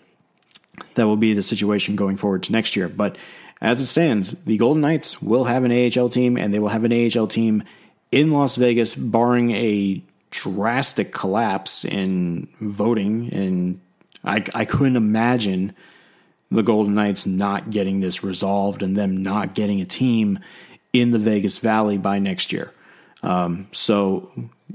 that 0.94 1.06
will 1.06 1.16
be 1.16 1.34
the 1.34 1.42
situation 1.42 1.96
going 1.96 2.16
forward 2.16 2.42
to 2.44 2.52
next 2.52 2.76
year. 2.76 2.88
But 2.88 3.16
as 3.60 3.80
it 3.80 3.86
stands, 3.86 4.32
the 4.44 4.56
Golden 4.56 4.80
Knights 4.80 5.22
will 5.22 5.44
have 5.44 5.64
an 5.64 5.72
AHL 5.72 6.08
team, 6.08 6.36
and 6.36 6.52
they 6.52 6.58
will 6.58 6.68
have 6.68 6.84
an 6.84 6.92
AHL 6.92 7.26
team 7.26 7.62
in 8.10 8.30
Las 8.30 8.56
Vegas, 8.56 8.94
barring 8.96 9.52
a 9.52 10.02
drastic 10.30 11.12
collapse 11.12 11.84
in 11.84 12.48
voting. 12.60 13.32
And 13.32 13.80
I, 14.24 14.44
I 14.54 14.64
couldn't 14.64 14.96
imagine 14.96 15.74
the 16.50 16.62
Golden 16.62 16.94
Knights 16.94 17.26
not 17.26 17.70
getting 17.70 18.00
this 18.00 18.22
resolved 18.22 18.82
and 18.82 18.96
them 18.96 19.22
not 19.22 19.54
getting 19.54 19.80
a 19.80 19.86
team 19.86 20.38
in 20.92 21.10
the 21.10 21.18
Vegas 21.18 21.58
Valley 21.58 21.98
by 21.98 22.18
next 22.18 22.52
year. 22.52 22.72
Um, 23.22 23.68
so 23.72 24.30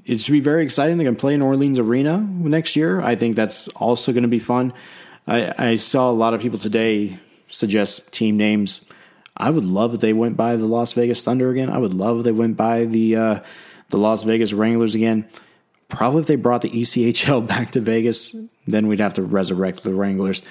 it 0.06 0.20
should 0.20 0.32
be 0.32 0.40
very 0.40 0.64
exciting. 0.64 0.98
Going 0.98 1.16
to 1.16 1.20
play 1.20 1.34
in 1.34 1.42
Orleans 1.42 1.80
Arena 1.80 2.18
next 2.18 2.76
year. 2.76 3.02
I 3.02 3.16
think 3.16 3.36
that's 3.36 3.68
also 3.70 4.12
going 4.14 4.24
to 4.24 4.30
be 4.30 4.40
fun. 4.40 4.74
I, 5.28 5.54
I 5.58 5.76
saw 5.76 6.10
a 6.10 6.14
lot 6.14 6.34
of 6.34 6.42
people 6.42 6.58
today 6.58 7.18
suggest 7.48 8.12
team 8.12 8.38
names. 8.38 8.86
I 9.36 9.50
would 9.50 9.66
love 9.66 9.94
if 9.94 10.02
they 10.02 10.14
went 10.14 10.38
by 10.38 10.56
the 10.56 10.66
Las 10.66 10.94
Vegas 10.94 11.24
Thunder 11.24 11.50
again. 11.50 11.70
I 11.70 11.78
would 11.78 11.94
love 11.94 12.20
if 12.20 12.24
they 12.24 12.32
went 12.32 12.58
by 12.58 12.86
the 12.86 13.16
uh, 13.16 13.40
the 13.90 13.98
Las 13.98 14.24
Vegas 14.24 14.54
Wranglers 14.54 14.96
again. 14.96 15.28
Probably 15.90 16.22
if 16.22 16.28
they 16.28 16.36
brought 16.36 16.62
the 16.62 16.70
ECHL 16.70 17.46
back 17.48 17.72
to 17.72 17.82
Vegas, 17.82 18.36
then 18.68 18.88
we'd 18.88 19.00
have 19.00 19.16
to 19.16 19.24
resurrect 19.24 19.84
the 19.84 19.94
Wranglers. 19.94 20.44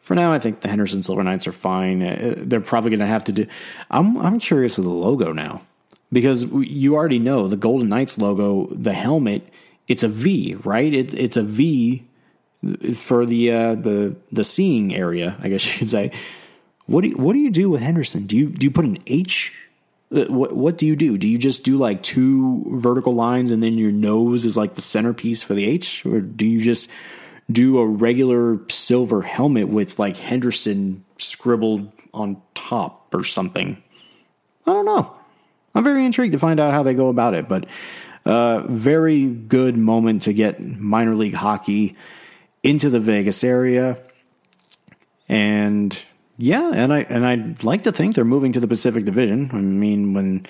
For 0.00 0.14
now, 0.14 0.32
I 0.32 0.38
think 0.38 0.60
the 0.60 0.68
Henderson 0.68 1.02
Silver 1.02 1.22
Knights 1.22 1.46
are 1.46 1.52
fine. 1.52 2.02
Uh, 2.02 2.34
they're 2.36 2.60
probably 2.60 2.90
going 2.90 3.00
to 3.00 3.06
have 3.06 3.24
to 3.24 3.32
do. 3.32 3.46
I'm 3.90 4.16
I'm 4.18 4.38
curious 4.38 4.78
of 4.78 4.84
the 4.84 4.90
logo 4.90 5.32
now 5.32 5.62
because 6.12 6.44
you 6.44 6.94
already 6.94 7.18
know 7.18 7.48
the 7.48 7.56
Golden 7.56 7.88
Knights 7.88 8.18
logo, 8.18 8.66
the 8.66 8.92
helmet. 8.92 9.46
It's 9.86 10.02
a 10.02 10.08
V, 10.08 10.56
right? 10.64 10.92
It, 10.92 11.14
it's 11.14 11.36
a 11.36 11.42
V 11.42 12.04
for 12.94 13.24
the 13.26 13.52
uh, 13.52 13.74
the 13.74 14.16
the 14.32 14.44
seeing 14.44 14.94
area, 14.94 15.36
I 15.40 15.48
guess 15.48 15.66
you 15.72 15.78
could 15.78 15.90
say. 15.90 16.12
What 16.86 17.02
do 17.02 17.10
you, 17.10 17.16
what 17.16 17.34
do 17.34 17.38
you 17.38 17.50
do 17.50 17.68
with 17.68 17.82
Henderson? 17.82 18.26
Do 18.26 18.36
you 18.36 18.48
do 18.48 18.66
you 18.66 18.70
put 18.70 18.84
an 18.84 18.98
H? 19.06 19.54
Uh, 20.10 20.24
what 20.24 20.56
what 20.56 20.78
do 20.78 20.86
you 20.86 20.96
do? 20.96 21.18
Do 21.18 21.28
you 21.28 21.38
just 21.38 21.64
do 21.64 21.76
like 21.76 22.02
two 22.02 22.64
vertical 22.78 23.14
lines 23.14 23.50
and 23.50 23.62
then 23.62 23.76
your 23.76 23.92
nose 23.92 24.44
is 24.44 24.56
like 24.56 24.74
the 24.74 24.82
centerpiece 24.82 25.42
for 25.42 25.54
the 25.54 25.66
H, 25.66 26.04
or 26.06 26.20
do 26.20 26.46
you 26.46 26.62
just 26.62 26.90
do 27.50 27.78
a 27.78 27.86
regular 27.86 28.60
silver 28.68 29.22
helmet 29.22 29.68
with 29.68 29.98
like 29.98 30.16
Henderson 30.16 31.04
scribbled 31.18 31.92
on 32.14 32.40
top 32.54 33.14
or 33.14 33.24
something? 33.24 33.82
I 34.66 34.72
don't 34.72 34.86
know. 34.86 35.17
I'm 35.78 35.84
very 35.84 36.04
intrigued 36.04 36.32
to 36.32 36.40
find 36.40 36.58
out 36.58 36.72
how 36.72 36.82
they 36.82 36.92
go 36.92 37.06
about 37.08 37.34
it, 37.34 37.48
but 37.48 37.66
uh, 38.24 38.64
very 38.66 39.26
good 39.26 39.78
moment 39.78 40.22
to 40.22 40.32
get 40.32 40.58
minor 40.60 41.14
league 41.14 41.34
hockey 41.34 41.94
into 42.64 42.90
the 42.90 42.98
Vegas 42.98 43.44
area. 43.44 43.96
And 45.28 45.96
yeah, 46.36 46.72
and 46.74 46.92
I 46.92 47.02
and 47.02 47.24
I'd 47.24 47.62
like 47.62 47.84
to 47.84 47.92
think 47.92 48.16
they're 48.16 48.24
moving 48.24 48.50
to 48.52 48.60
the 48.60 48.66
Pacific 48.66 49.04
Division. 49.04 49.50
I 49.52 49.58
mean, 49.58 50.14
when 50.14 50.46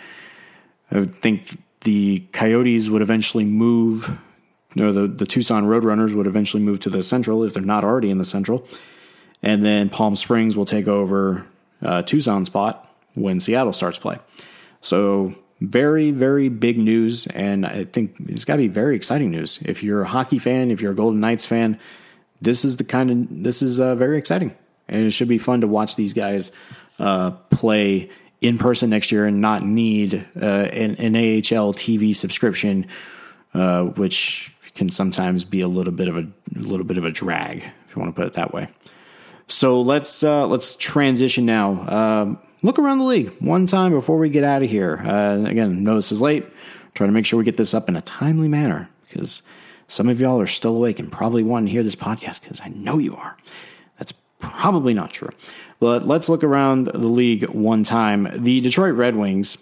I 0.90 1.04
think 1.04 1.58
the 1.82 2.20
Coyotes 2.32 2.88
would 2.88 3.02
eventually 3.02 3.44
move, 3.44 4.08
or 4.78 4.92
the, 4.92 5.06
the 5.06 5.26
Tucson 5.26 5.64
Roadrunners 5.64 6.14
would 6.14 6.26
eventually 6.26 6.62
move 6.62 6.80
to 6.80 6.88
the 6.88 7.02
Central 7.02 7.44
if 7.44 7.52
they're 7.52 7.62
not 7.62 7.84
already 7.84 8.08
in 8.08 8.16
the 8.16 8.24
Central. 8.24 8.66
And 9.42 9.62
then 9.62 9.90
Palm 9.90 10.16
Springs 10.16 10.56
will 10.56 10.64
take 10.64 10.88
over 10.88 11.44
uh, 11.82 12.00
Tucson 12.00 12.46
spot 12.46 12.90
when 13.12 13.40
Seattle 13.40 13.74
starts 13.74 13.98
play. 13.98 14.16
So 14.80 15.34
very, 15.60 16.10
very 16.10 16.48
big 16.48 16.78
news, 16.78 17.26
and 17.28 17.66
I 17.66 17.84
think 17.84 18.14
it's 18.26 18.44
got 18.44 18.54
to 18.54 18.58
be 18.58 18.68
very 18.68 18.94
exciting 18.94 19.30
news. 19.30 19.58
If 19.64 19.82
you're 19.82 20.02
a 20.02 20.06
hockey 20.06 20.38
fan, 20.38 20.70
if 20.70 20.80
you're 20.80 20.92
a 20.92 20.96
Golden 20.96 21.20
Knights 21.20 21.46
fan, 21.46 21.78
this 22.40 22.64
is 22.64 22.76
the 22.76 22.84
kind 22.84 23.10
of 23.10 23.42
this 23.42 23.62
is 23.62 23.80
uh, 23.80 23.96
very 23.96 24.18
exciting, 24.18 24.54
and 24.86 25.04
it 25.04 25.10
should 25.10 25.28
be 25.28 25.38
fun 25.38 25.62
to 25.62 25.66
watch 25.66 25.96
these 25.96 26.12
guys 26.12 26.52
uh, 26.98 27.32
play 27.50 28.10
in 28.40 28.58
person 28.58 28.90
next 28.90 29.10
year 29.10 29.26
and 29.26 29.40
not 29.40 29.64
need 29.64 30.14
uh, 30.40 30.44
an, 30.44 30.94
an, 30.96 31.16
AHL 31.16 31.74
TV 31.74 32.14
subscription, 32.14 32.86
uh, 33.54 33.82
which 33.82 34.52
can 34.76 34.88
sometimes 34.88 35.44
be 35.44 35.60
a 35.60 35.66
little 35.66 35.92
bit 35.92 36.06
of 36.06 36.16
a, 36.16 36.20
a, 36.20 36.60
little 36.60 36.86
bit 36.86 36.98
of 36.98 37.04
a 37.04 37.10
drag, 37.10 37.64
if 37.86 37.96
you 37.96 38.00
want 38.00 38.14
to 38.14 38.20
put 38.20 38.28
it 38.28 38.34
that 38.34 38.54
way. 38.54 38.68
So 39.48 39.80
let's 39.80 40.22
uh, 40.22 40.46
let's 40.46 40.76
transition 40.76 41.46
now. 41.46 41.88
Um, 41.88 42.38
look 42.62 42.78
around 42.78 42.98
the 42.98 43.04
league 43.04 43.28
one 43.40 43.66
time 43.66 43.92
before 43.92 44.18
we 44.18 44.30
get 44.30 44.44
out 44.44 44.62
of 44.62 44.70
here. 44.70 45.00
Uh, 45.04 45.44
again, 45.44 45.84
notice 45.84 46.12
is 46.12 46.20
late. 46.20 46.46
Try 46.94 47.06
to 47.06 47.12
make 47.12 47.26
sure 47.26 47.38
we 47.38 47.44
get 47.44 47.56
this 47.56 47.74
up 47.74 47.88
in 47.88 47.96
a 47.96 48.00
timely 48.02 48.48
manner 48.48 48.88
because 49.08 49.42
some 49.86 50.08
of 50.08 50.20
y'all 50.20 50.40
are 50.40 50.46
still 50.46 50.76
awake 50.76 50.98
and 50.98 51.10
probably 51.10 51.42
want 51.42 51.66
to 51.66 51.72
hear 51.72 51.82
this 51.82 51.96
podcast 51.96 52.42
because 52.42 52.60
I 52.60 52.68
know 52.68 52.98
you 52.98 53.14
are. 53.16 53.36
That's 53.98 54.12
probably 54.38 54.94
not 54.94 55.10
true. 55.10 55.30
But 55.80 56.06
let's 56.06 56.28
look 56.28 56.42
around 56.42 56.86
the 56.86 56.98
league 56.98 57.44
one 57.44 57.84
time. 57.84 58.28
The 58.32 58.60
Detroit 58.60 58.94
Red 58.94 59.16
Wings 59.16 59.58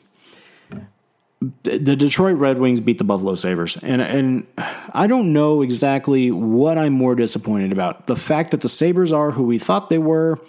the 1.62 1.96
Detroit 1.96 2.36
Red 2.36 2.58
Wings 2.58 2.80
beat 2.80 2.98
the 2.98 3.04
Buffalo 3.04 3.34
Sabres. 3.34 3.76
And 3.82 4.00
and 4.00 4.46
I 4.92 5.06
don't 5.06 5.32
know 5.32 5.62
exactly 5.62 6.30
what 6.30 6.78
I'm 6.78 6.92
more 6.92 7.14
disappointed 7.14 7.72
about. 7.72 8.06
The 8.06 8.16
fact 8.16 8.50
that 8.52 8.62
the 8.62 8.68
Sabres 8.68 9.12
are 9.12 9.30
who 9.30 9.44
we 9.44 9.58
thought 9.58 9.90
they 9.90 9.98
were, 9.98 10.40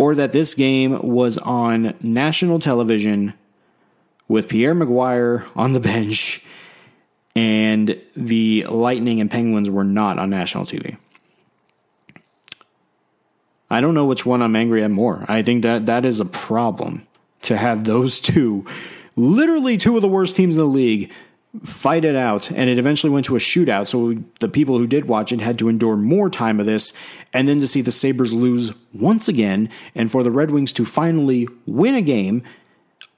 or 0.00 0.14
that 0.14 0.32
this 0.32 0.54
game 0.54 0.98
was 1.02 1.36
on 1.36 1.94
national 2.00 2.58
television 2.58 3.34
with 4.28 4.48
Pierre 4.48 4.74
McGuire 4.74 5.46
on 5.54 5.74
the 5.74 5.80
bench 5.92 6.42
and 7.36 8.00
the 8.16 8.64
Lightning 8.70 9.20
and 9.20 9.30
Penguins 9.30 9.68
were 9.68 9.84
not 9.84 10.18
on 10.18 10.30
national 10.30 10.64
TV. 10.64 10.96
I 13.68 13.82
don't 13.82 13.92
know 13.92 14.06
which 14.06 14.24
one 14.24 14.40
I'm 14.40 14.56
angry 14.56 14.82
at 14.82 14.90
more. 14.90 15.26
I 15.28 15.42
think 15.42 15.64
that 15.64 15.84
that 15.84 16.06
is 16.06 16.18
a 16.18 16.24
problem 16.24 17.06
to 17.42 17.58
have 17.58 17.84
those 17.84 18.20
two 18.20 18.64
literally 19.16 19.76
two 19.76 19.96
of 19.96 20.02
the 20.02 20.08
worst 20.08 20.34
teams 20.34 20.56
in 20.56 20.62
the 20.62 20.66
league 20.66 21.12
fight 21.64 22.04
it 22.04 22.14
out 22.14 22.50
and 22.50 22.70
it 22.70 22.78
eventually 22.78 23.10
went 23.10 23.26
to 23.26 23.34
a 23.34 23.40
shootout 23.40 23.88
so 23.88 24.14
the 24.38 24.48
people 24.48 24.78
who 24.78 24.86
did 24.86 25.06
watch 25.06 25.32
it 25.32 25.40
had 25.40 25.58
to 25.58 25.68
endure 25.68 25.96
more 25.96 26.30
time 26.30 26.60
of 26.60 26.66
this 26.66 26.92
and 27.32 27.48
then 27.48 27.60
to 27.60 27.66
see 27.66 27.80
the 27.80 27.90
sabres 27.90 28.32
lose 28.32 28.72
once 28.92 29.26
again 29.26 29.68
and 29.96 30.12
for 30.12 30.22
the 30.22 30.30
red 30.30 30.52
wings 30.52 30.72
to 30.72 30.84
finally 30.84 31.48
win 31.66 31.96
a 31.96 32.02
game 32.02 32.40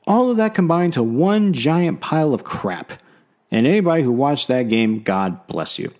all 0.06 0.30
of 0.30 0.36
that 0.36 0.54
combined 0.54 0.92
to 0.94 1.02
one 1.02 1.52
giant 1.52 2.00
pile 2.00 2.34
of 2.34 2.44
crap. 2.44 2.92
And 3.50 3.66
anybody 3.66 4.02
who 4.02 4.12
watched 4.12 4.48
that 4.48 4.68
game 4.68 5.02
god 5.02 5.46
bless 5.46 5.78
you. 5.78 5.92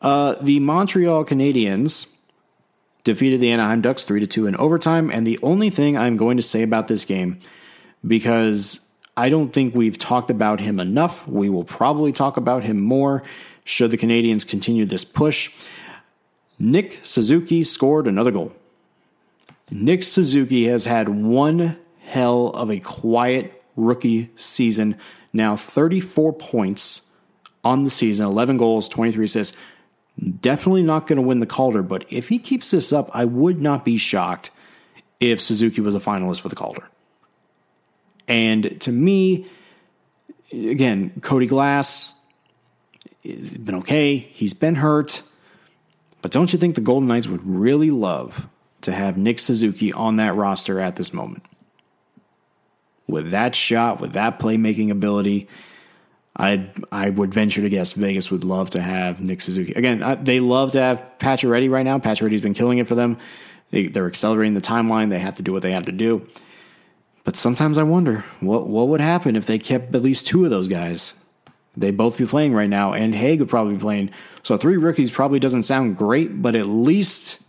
Uh, 0.00 0.36
the 0.40 0.60
montreal 0.60 1.24
canadiens 1.24 2.12
defeated 3.02 3.40
the 3.40 3.50
anaheim 3.52 3.80
ducks 3.80 4.04
3 4.04 4.18
to 4.18 4.26
2 4.26 4.48
in 4.48 4.56
overtime 4.56 5.10
and 5.10 5.24
the 5.24 5.38
only 5.40 5.70
thing 5.70 5.96
i'm 5.96 6.16
going 6.16 6.36
to 6.36 6.42
say 6.42 6.62
about 6.62 6.88
this 6.88 7.04
game 7.04 7.38
because 8.04 8.85
I 9.16 9.28
don't 9.30 9.52
think 9.52 9.74
we've 9.74 9.96
talked 9.98 10.30
about 10.30 10.60
him 10.60 10.78
enough. 10.78 11.26
We 11.26 11.48
will 11.48 11.64
probably 11.64 12.12
talk 12.12 12.36
about 12.36 12.64
him 12.64 12.80
more 12.80 13.22
should 13.64 13.90
the 13.90 13.98
Canadiens 13.98 14.46
continue 14.46 14.84
this 14.84 15.04
push. 15.04 15.52
Nick 16.58 17.00
Suzuki 17.02 17.64
scored 17.64 18.06
another 18.06 18.30
goal. 18.30 18.52
Nick 19.70 20.02
Suzuki 20.02 20.66
has 20.66 20.84
had 20.84 21.08
one 21.08 21.78
hell 22.00 22.50
of 22.50 22.70
a 22.70 22.78
quiet 22.78 23.62
rookie 23.74 24.30
season. 24.36 24.96
Now 25.32 25.56
34 25.56 26.32
points 26.34 27.10
on 27.64 27.84
the 27.84 27.90
season, 27.90 28.26
11 28.26 28.58
goals, 28.58 28.88
23 28.88 29.24
assists. 29.24 29.56
Definitely 30.40 30.82
not 30.82 31.06
going 31.06 31.16
to 31.16 31.22
win 31.22 31.40
the 31.40 31.46
Calder, 31.46 31.82
but 31.82 32.04
if 32.08 32.28
he 32.28 32.38
keeps 32.38 32.70
this 32.70 32.92
up, 32.92 33.10
I 33.12 33.24
would 33.24 33.60
not 33.60 33.84
be 33.84 33.96
shocked 33.96 34.50
if 35.20 35.40
Suzuki 35.40 35.80
was 35.80 35.94
a 35.94 36.00
finalist 36.00 36.40
for 36.40 36.48
the 36.48 36.56
Calder. 36.56 36.88
And 38.28 38.80
to 38.82 38.92
me, 38.92 39.46
again, 40.52 41.12
Cody 41.20 41.46
Glass 41.46 42.18
has 43.24 43.56
been 43.56 43.76
okay. 43.76 44.16
He's 44.16 44.54
been 44.54 44.76
hurt. 44.76 45.22
But 46.22 46.32
don't 46.32 46.52
you 46.52 46.58
think 46.58 46.74
the 46.74 46.80
Golden 46.80 47.08
Knights 47.08 47.28
would 47.28 47.46
really 47.46 47.90
love 47.90 48.48
to 48.82 48.92
have 48.92 49.16
Nick 49.16 49.38
Suzuki 49.38 49.92
on 49.92 50.16
that 50.16 50.34
roster 50.34 50.80
at 50.80 50.96
this 50.96 51.12
moment? 51.12 51.44
With 53.06 53.30
that 53.30 53.54
shot, 53.54 54.00
with 54.00 54.14
that 54.14 54.40
playmaking 54.40 54.90
ability, 54.90 55.48
I 56.36 56.68
I 56.90 57.10
would 57.10 57.32
venture 57.32 57.62
to 57.62 57.68
guess 57.68 57.92
Vegas 57.92 58.30
would 58.30 58.42
love 58.42 58.70
to 58.70 58.80
have 58.80 59.20
Nick 59.20 59.40
Suzuki. 59.40 59.72
Again, 59.74 60.18
they 60.24 60.40
love 60.40 60.72
to 60.72 60.80
have 60.80 61.04
Pacioretty 61.18 61.70
right 61.70 61.84
now. 61.84 61.98
Pacioretty's 61.98 62.40
been 62.40 62.54
killing 62.54 62.78
it 62.78 62.88
for 62.88 62.96
them. 62.96 63.18
They, 63.70 63.86
they're 63.86 64.06
accelerating 64.06 64.54
the 64.54 64.60
timeline. 64.60 65.10
They 65.10 65.18
have 65.18 65.36
to 65.36 65.42
do 65.42 65.52
what 65.52 65.62
they 65.62 65.72
have 65.72 65.86
to 65.86 65.92
do. 65.92 66.26
But 67.26 67.34
sometimes 67.34 67.76
I 67.76 67.82
wonder 67.82 68.24
what 68.38 68.68
what 68.68 68.86
would 68.86 69.00
happen 69.00 69.34
if 69.34 69.46
they 69.46 69.58
kept 69.58 69.94
at 69.94 70.00
least 70.00 70.28
two 70.28 70.44
of 70.44 70.50
those 70.50 70.68
guys. 70.68 71.12
They 71.76 71.90
both 71.90 72.16
be 72.16 72.24
playing 72.24 72.54
right 72.54 72.70
now, 72.70 72.92
and 72.94 73.14
Hague 73.14 73.40
would 73.40 73.48
probably 73.48 73.74
be 73.74 73.80
playing. 73.80 74.10
So 74.44 74.56
three 74.56 74.76
rookies 74.76 75.10
probably 75.10 75.40
doesn't 75.40 75.64
sound 75.64 75.98
great, 75.98 76.40
but 76.40 76.54
at 76.54 76.66
least 76.66 77.42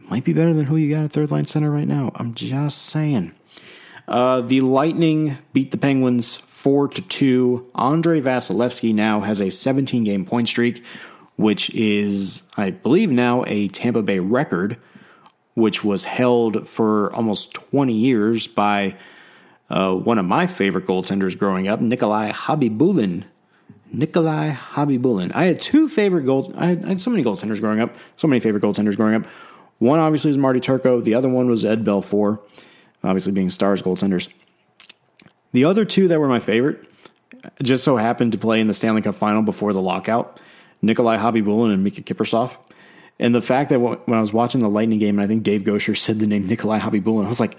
might 0.00 0.24
be 0.24 0.32
better 0.32 0.52
than 0.52 0.66
who 0.66 0.76
you 0.76 0.92
got 0.92 1.04
at 1.04 1.12
third 1.12 1.30
line 1.30 1.44
center 1.44 1.70
right 1.70 1.86
now. 1.86 2.10
I'm 2.16 2.34
just 2.34 2.82
saying. 2.82 3.32
Uh, 4.08 4.40
the 4.40 4.60
Lightning 4.62 5.38
beat 5.52 5.70
the 5.70 5.78
Penguins 5.78 6.36
four 6.36 6.88
to 6.88 7.02
two. 7.02 7.70
Andrei 7.76 8.20
Vasilevskiy 8.20 8.92
now 8.92 9.20
has 9.20 9.40
a 9.40 9.50
17 9.50 10.02
game 10.02 10.24
point 10.24 10.48
streak, 10.48 10.82
which 11.36 11.70
is, 11.70 12.42
I 12.56 12.72
believe, 12.72 13.12
now 13.12 13.44
a 13.46 13.68
Tampa 13.68 14.02
Bay 14.02 14.18
record 14.18 14.76
which 15.56 15.82
was 15.82 16.04
held 16.04 16.68
for 16.68 17.10
almost 17.14 17.54
20 17.54 17.94
years 17.94 18.46
by 18.46 18.94
uh, 19.70 19.94
one 19.94 20.18
of 20.18 20.26
my 20.26 20.46
favorite 20.46 20.86
goaltenders 20.86 21.36
growing 21.36 21.66
up, 21.66 21.80
Nikolai 21.80 22.30
Khabibulin. 22.30 23.24
Nikolai 23.90 24.52
Khabibulin. 24.52 25.34
I 25.34 25.44
had 25.44 25.58
two 25.58 25.88
favorite 25.88 26.24
goals. 26.24 26.54
I 26.56 26.66
had 26.66 27.00
so 27.00 27.10
many 27.10 27.24
goaltenders 27.24 27.58
growing 27.60 27.80
up. 27.80 27.96
So 28.16 28.28
many 28.28 28.38
favorite 28.38 28.62
goaltenders 28.62 28.96
growing 28.96 29.14
up. 29.14 29.26
One 29.78 29.98
obviously 29.98 30.28
was 30.28 30.36
Marty 30.36 30.60
Turco. 30.60 31.00
The 31.00 31.14
other 31.14 31.30
one 31.30 31.48
was 31.48 31.64
Ed 31.64 31.84
Belfour, 31.84 32.38
obviously 33.02 33.32
being 33.32 33.48
Stars 33.48 33.80
goaltenders. 33.80 34.28
The 35.52 35.64
other 35.64 35.86
two 35.86 36.06
that 36.08 36.20
were 36.20 36.28
my 36.28 36.38
favorite 36.38 36.84
just 37.62 37.82
so 37.82 37.96
happened 37.96 38.32
to 38.32 38.38
play 38.38 38.60
in 38.60 38.66
the 38.66 38.74
Stanley 38.74 39.00
Cup 39.00 39.14
final 39.14 39.40
before 39.40 39.72
the 39.72 39.80
lockout. 39.80 40.38
Nikolai 40.82 41.16
Khabibulin 41.16 41.72
and 41.72 41.82
Mika 41.82 42.02
Kiprusoff. 42.02 42.58
And 43.18 43.34
the 43.34 43.42
fact 43.42 43.70
that 43.70 43.80
when 43.80 44.18
I 44.18 44.20
was 44.20 44.32
watching 44.32 44.60
the 44.60 44.68
Lightning 44.68 44.98
game, 44.98 45.18
and 45.18 45.24
I 45.24 45.26
think 45.26 45.42
Dave 45.42 45.62
Goucher 45.62 45.96
said 45.96 46.18
the 46.18 46.26
name 46.26 46.46
Nikolai 46.46 46.80
Khabibulin, 46.80 47.24
I 47.24 47.28
was 47.28 47.40
like, 47.40 47.56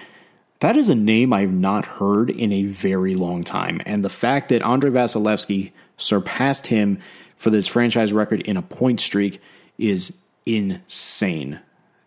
that 0.59 0.75
is 0.75 0.89
a 0.89 0.95
name 0.95 1.33
I've 1.33 1.51
not 1.51 1.85
heard 1.85 2.29
in 2.29 2.51
a 2.51 2.63
very 2.63 3.15
long 3.15 3.43
time. 3.43 3.81
And 3.85 4.03
the 4.03 4.09
fact 4.09 4.49
that 4.49 4.61
Andrei 4.61 4.91
Vasilevskiy 4.91 5.71
surpassed 5.97 6.67
him 6.67 6.99
for 7.35 7.49
this 7.49 7.67
franchise 7.67 8.13
record 8.13 8.41
in 8.41 8.57
a 8.57 8.61
point 8.61 8.99
streak 8.99 9.41
is 9.77 10.17
insane 10.45 11.59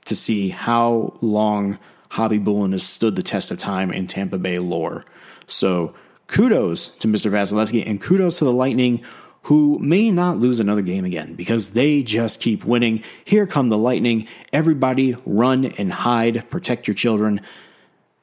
to 0.04 0.16
see 0.16 0.48
how 0.48 1.14
long 1.20 1.78
Khabibulin 2.10 2.72
has 2.72 2.82
stood 2.82 3.14
the 3.14 3.22
test 3.22 3.50
of 3.50 3.58
time 3.58 3.92
in 3.92 4.06
Tampa 4.06 4.38
Bay 4.38 4.58
lore. 4.58 5.04
So 5.46 5.94
kudos 6.26 6.88
to 6.88 7.08
Mr. 7.08 7.30
Vasilevskiy 7.30 7.86
and 7.86 8.00
kudos 8.00 8.38
to 8.38 8.44
the 8.44 8.52
Lightning 8.52 9.02
who 9.42 9.78
may 9.78 10.10
not 10.10 10.38
lose 10.38 10.60
another 10.60 10.82
game 10.82 11.04
again 11.04 11.34
because 11.34 11.70
they 11.70 12.02
just 12.02 12.40
keep 12.40 12.64
winning. 12.64 13.02
Here 13.24 13.46
come 13.46 13.68
the 13.68 13.78
Lightning. 13.78 14.28
Everybody 14.52 15.16
run 15.24 15.64
and 15.64 15.92
hide, 15.92 16.48
protect 16.50 16.86
your 16.86 16.94
children. 16.94 17.40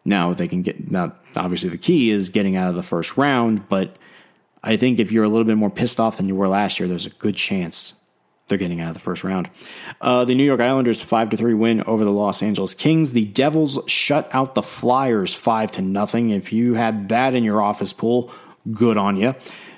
Now 0.05 0.33
they 0.33 0.47
can 0.47 0.61
get 0.61 0.91
now 0.91 1.15
obviously 1.35 1.69
the 1.69 1.77
key 1.77 2.11
is 2.11 2.29
getting 2.29 2.55
out 2.55 2.69
of 2.69 2.75
the 2.75 2.83
first 2.83 3.17
round, 3.17 3.67
but 3.67 3.97
I 4.63 4.77
think 4.77 4.99
if 4.99 5.11
you're 5.11 5.23
a 5.23 5.29
little 5.29 5.45
bit 5.45 5.57
more 5.57 5.69
pissed 5.69 5.99
off 5.99 6.17
than 6.17 6.27
you 6.27 6.35
were 6.35 6.47
last 6.47 6.79
year, 6.79 6.87
there's 6.87 7.05
a 7.05 7.11
good 7.11 7.35
chance 7.35 7.95
they're 8.47 8.57
getting 8.57 8.79
out 8.79 8.89
of 8.89 8.93
the 8.93 9.01
first 9.01 9.23
round. 9.23 9.49
Uh, 9.99 10.23
the 10.23 10.35
New 10.35 10.43
York 10.43 10.61
Islanders 10.61 11.01
five 11.01 11.29
to 11.31 11.37
three 11.37 11.53
win 11.53 11.83
over 11.83 12.05
the 12.05 12.11
Los 12.11 12.41
Angeles 12.41 12.73
Kings. 12.73 13.13
The 13.13 13.25
Devils 13.25 13.79
shut 13.87 14.29
out 14.33 14.55
the 14.55 14.63
Flyers 14.63 15.33
five 15.33 15.71
to 15.73 15.81
nothing. 15.81 16.29
If 16.29 16.53
you 16.53 16.75
had 16.75 17.09
that 17.09 17.35
in 17.35 17.43
your 17.43 17.61
office 17.61 17.91
pool, 17.91 18.31
good 18.71 18.97
on 18.97 19.17
you. 19.17 19.35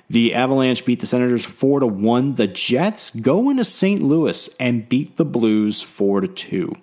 The 0.10 0.34
Avalanche 0.34 0.86
beat 0.86 1.00
the 1.02 1.06
Senators 1.06 1.46
4 1.46 1.82
to 1.82 1.88
1. 1.88 2.36
The 2.36 2.48
Jets 2.48 3.12
go 3.12 3.50
into 3.50 3.64
St. 3.64 4.02
Louis 4.02 4.50
and 4.60 4.90
beat 4.90 5.18
the 5.18 5.26
Blues 5.26 5.84
4 5.84 6.22
to 6.22 6.28
2. 6.28 6.74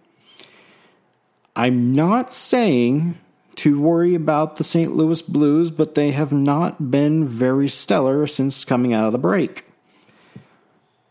I'm 1.57 1.93
not 1.93 2.33
saying 2.33 3.19
to 3.57 3.81
worry 3.81 4.15
about 4.15 4.57
the 4.57 4.65
St. 4.65 4.93
Louis 4.93 5.23
Blues, 5.23 5.71
but 5.71 5.95
they 5.95 6.13
have 6.13 6.31
not 6.31 6.91
been 6.91 7.27
very 7.27 7.69
stellar 7.69 8.27
since 8.27 8.65
coming 8.65 8.93
out 8.93 9.07
of 9.07 9.13
the 9.13 9.19
break. 9.19 9.65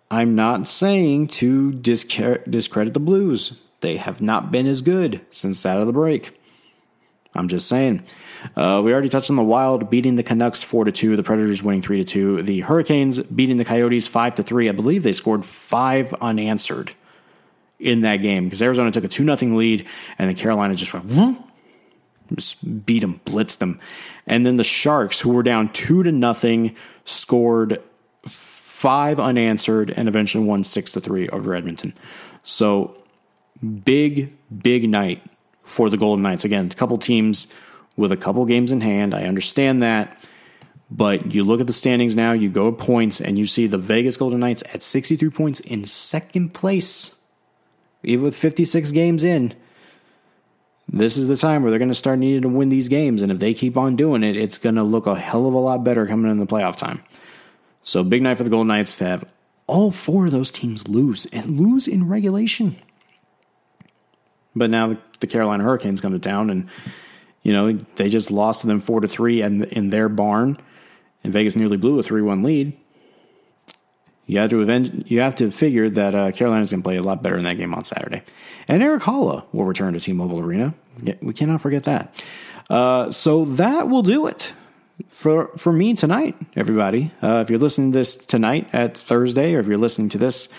I'm 0.09 0.35
not 0.35 0.67
saying 0.67 1.27
to 1.27 1.73
discredit 1.73 2.93
the 2.93 2.99
Blues. 2.99 3.59
They 3.81 3.97
have 3.97 4.21
not 4.21 4.51
been 4.51 4.67
as 4.67 4.81
good 4.81 5.19
since 5.31 5.65
out 5.65 5.81
of 5.81 5.87
the 5.87 5.93
break. 5.93 6.39
I'm 7.33 7.49
just 7.49 7.67
saying. 7.67 8.03
Uh, 8.55 8.81
we 8.83 8.91
already 8.91 9.09
touched 9.09 9.29
on 9.29 9.35
the 9.35 9.43
Wild 9.43 9.89
beating 9.89 10.15
the 10.15 10.23
Canucks 10.23 10.63
four 10.63 10.85
to 10.85 10.91
two, 10.91 11.15
the 11.15 11.23
Predators 11.23 11.63
winning 11.63 11.81
three 11.81 11.97
to 11.97 12.03
two, 12.03 12.41
the 12.41 12.61
Hurricanes 12.61 13.19
beating 13.19 13.57
the 13.57 13.65
Coyotes 13.65 14.07
five 14.07 14.35
to 14.35 14.43
three. 14.43 14.69
I 14.69 14.71
believe 14.71 15.03
they 15.03 15.13
scored 15.13 15.45
five 15.45 16.13
unanswered 16.15 16.93
in 17.79 18.01
that 18.01 18.17
game 18.17 18.45
because 18.45 18.61
Arizona 18.61 18.91
took 18.91 19.03
a 19.03 19.07
two 19.07 19.23
nothing 19.23 19.55
lead, 19.55 19.85
and 20.17 20.29
then 20.29 20.35
Carolina 20.35 20.75
just 20.75 20.93
went 20.93 21.41
just 22.33 22.85
beat 22.85 23.01
them, 23.01 23.21
blitzed 23.25 23.59
them, 23.59 23.79
and 24.25 24.45
then 24.45 24.57
the 24.57 24.63
Sharks, 24.63 25.19
who 25.19 25.29
were 25.29 25.43
down 25.43 25.71
two 25.71 26.01
to 26.03 26.11
nothing, 26.11 26.75
scored 27.03 27.81
five 28.27 29.19
unanswered 29.19 29.91
and 29.91 30.07
eventually 30.07 30.43
won 30.43 30.63
six 30.63 30.91
to 30.91 30.99
three 30.99 31.29
over 31.29 31.53
Edmonton. 31.53 31.93
So 32.43 32.97
big, 33.83 34.35
big 34.61 34.89
night 34.89 35.23
for 35.63 35.89
the 35.89 35.97
Golden 35.97 36.23
Knights. 36.23 36.45
Again, 36.45 36.67
a 36.71 36.75
couple 36.75 36.97
teams 36.97 37.47
with 37.97 38.11
a 38.11 38.17
couple 38.17 38.45
games 38.45 38.71
in 38.71 38.81
hand. 38.81 39.13
I 39.13 39.23
understand 39.23 39.83
that. 39.83 40.23
But 40.91 41.33
you 41.33 41.43
look 41.43 41.61
at 41.61 41.67
the 41.67 41.73
standings 41.73 42.15
now, 42.15 42.33
you 42.33 42.49
go 42.49 42.69
to 42.69 42.77
points, 42.77 43.19
and 43.19 43.39
you 43.39 43.47
see 43.47 43.67
the 43.67 43.77
Vegas 43.77 44.17
Golden 44.17 44.39
Knights 44.39 44.63
at 44.73 44.83
63 44.83 45.29
points 45.29 45.59
in 45.59 45.83
second 45.83 46.53
place, 46.53 47.15
even 48.03 48.23
with 48.23 48.35
56 48.35 48.91
games 48.91 49.23
in. 49.23 49.53
this 50.87 51.17
is 51.17 51.27
the 51.27 51.35
time 51.35 51.63
where 51.63 51.71
they're 51.71 51.79
going 51.79 51.89
to 51.89 51.95
start 51.95 52.19
needing 52.19 52.43
to 52.43 52.49
win 52.49 52.69
these 52.69 52.87
games. 52.87 53.23
And 53.23 53.31
if 53.31 53.39
they 53.39 53.53
keep 53.55 53.75
on 53.75 53.95
doing 53.95 54.23
it, 54.23 54.37
it's 54.37 54.59
going 54.59 54.75
to 54.75 54.83
look 54.83 55.07
a 55.07 55.15
hell 55.15 55.47
of 55.47 55.53
a 55.55 55.57
lot 55.57 55.83
better 55.83 56.05
coming 56.05 56.29
in 56.29 56.39
the 56.39 56.45
playoff 56.45 56.75
time. 56.75 57.03
So, 57.83 58.03
big 58.03 58.21
night 58.21 58.37
for 58.37 58.43
the 58.43 58.49
Golden 58.49 58.67
Knights 58.67 58.97
to 58.99 59.05
have 59.05 59.31
all 59.67 59.89
four 59.91 60.27
of 60.27 60.31
those 60.31 60.51
teams 60.51 60.87
lose 60.87 61.25
and 61.27 61.59
lose 61.59 61.87
in 61.87 62.07
regulation. 62.07 62.75
But 64.55 64.69
now 64.69 64.97
the 65.19 65.27
Carolina 65.27 65.63
Hurricanes 65.63 65.99
come 65.99 66.13
to 66.13 66.19
town 66.19 66.49
and, 66.51 66.69
you 67.45 67.53
know, 67.53 67.73
they 67.95 68.09
just 68.09 68.31
lost 68.31 68.61
to 68.61 68.67
them 68.67 68.79
4 68.79 69.01
to 69.01 69.07
3 69.07 69.41
and 69.41 69.65
in 69.65 69.91
their 69.91 70.09
barn. 70.09 70.57
And 71.23 71.31
Vegas 71.31 71.55
nearly 71.55 71.77
blew 71.77 71.99
a 71.99 72.03
3 72.03 72.23
1 72.23 72.41
lead. 72.41 72.75
You 74.25 74.39
have 74.39 74.49
to 74.49 74.61
event, 74.63 75.11
you 75.11 75.21
have 75.21 75.35
to 75.35 75.51
figure 75.51 75.87
that 75.91 76.15
uh, 76.15 76.31
Carolina's 76.31 76.71
going 76.71 76.81
to 76.81 76.83
play 76.83 76.97
a 76.97 77.03
lot 77.03 77.21
better 77.21 77.37
in 77.37 77.43
that 77.43 77.57
game 77.57 77.75
on 77.75 77.83
Saturday. 77.83 78.23
And 78.67 78.81
Erik 78.81 79.03
Haula 79.03 79.43
will 79.51 79.65
return 79.65 79.93
to 79.93 79.99
T-Mobile 79.99 80.39
Arena. 80.39 80.73
We 81.21 81.35
cannot 81.35 81.61
forget 81.61 81.83
that. 81.83 82.25
Uh, 82.67 83.11
so 83.11 83.45
that 83.45 83.89
will 83.89 84.01
do 84.01 84.25
it 84.25 84.51
for 85.09 85.49
for 85.55 85.71
me 85.71 85.93
tonight, 85.93 86.35
everybody. 86.55 87.11
Uh, 87.21 87.43
if 87.43 87.51
you're 87.51 87.59
listening 87.59 87.91
to 87.91 87.99
this 87.99 88.15
tonight 88.15 88.67
at 88.73 88.97
Thursday, 88.97 89.53
or 89.53 89.59
if 89.59 89.67
you're 89.67 89.77
listening 89.77 90.09
to 90.09 90.17
this 90.17 90.49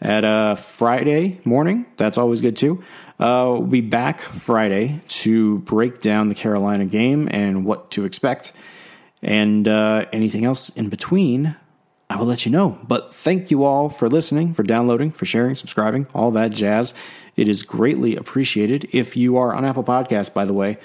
at 0.00 0.24
uh, 0.24 0.56
Friday 0.56 1.40
morning, 1.44 1.86
that's 1.96 2.18
always 2.18 2.40
good 2.40 2.56
too. 2.56 2.82
Uh, 3.18 3.48
we'll 3.58 3.62
be 3.62 3.80
back 3.80 4.20
Friday 4.20 5.00
to 5.08 5.58
break 5.60 6.00
down 6.00 6.28
the 6.28 6.34
Carolina 6.34 6.84
game 6.84 7.28
and 7.30 7.64
what 7.64 7.90
to 7.92 8.04
expect, 8.04 8.52
and 9.22 9.66
uh, 9.66 10.06
anything 10.12 10.44
else 10.44 10.68
in 10.70 10.88
between. 10.88 11.56
I 12.08 12.16
will 12.16 12.26
let 12.26 12.46
you 12.46 12.52
know. 12.52 12.78
But 12.86 13.14
thank 13.14 13.50
you 13.50 13.64
all 13.64 13.88
for 13.88 14.08
listening, 14.08 14.54
for 14.54 14.62
downloading, 14.62 15.10
for 15.10 15.26
sharing, 15.26 15.56
subscribing, 15.56 16.06
all 16.14 16.30
that 16.32 16.52
jazz. 16.52 16.94
It 17.34 17.48
is 17.48 17.62
greatly 17.64 18.14
appreciated. 18.14 18.88
If 18.92 19.16
you 19.16 19.36
are 19.38 19.52
on 19.52 19.64
Apple 19.64 19.82
Podcasts, 19.82 20.32
by 20.32 20.44
the 20.44 20.54
way, 20.54 20.78